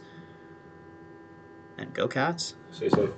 [1.77, 2.55] And go Cats.
[2.71, 3.09] Stay safe.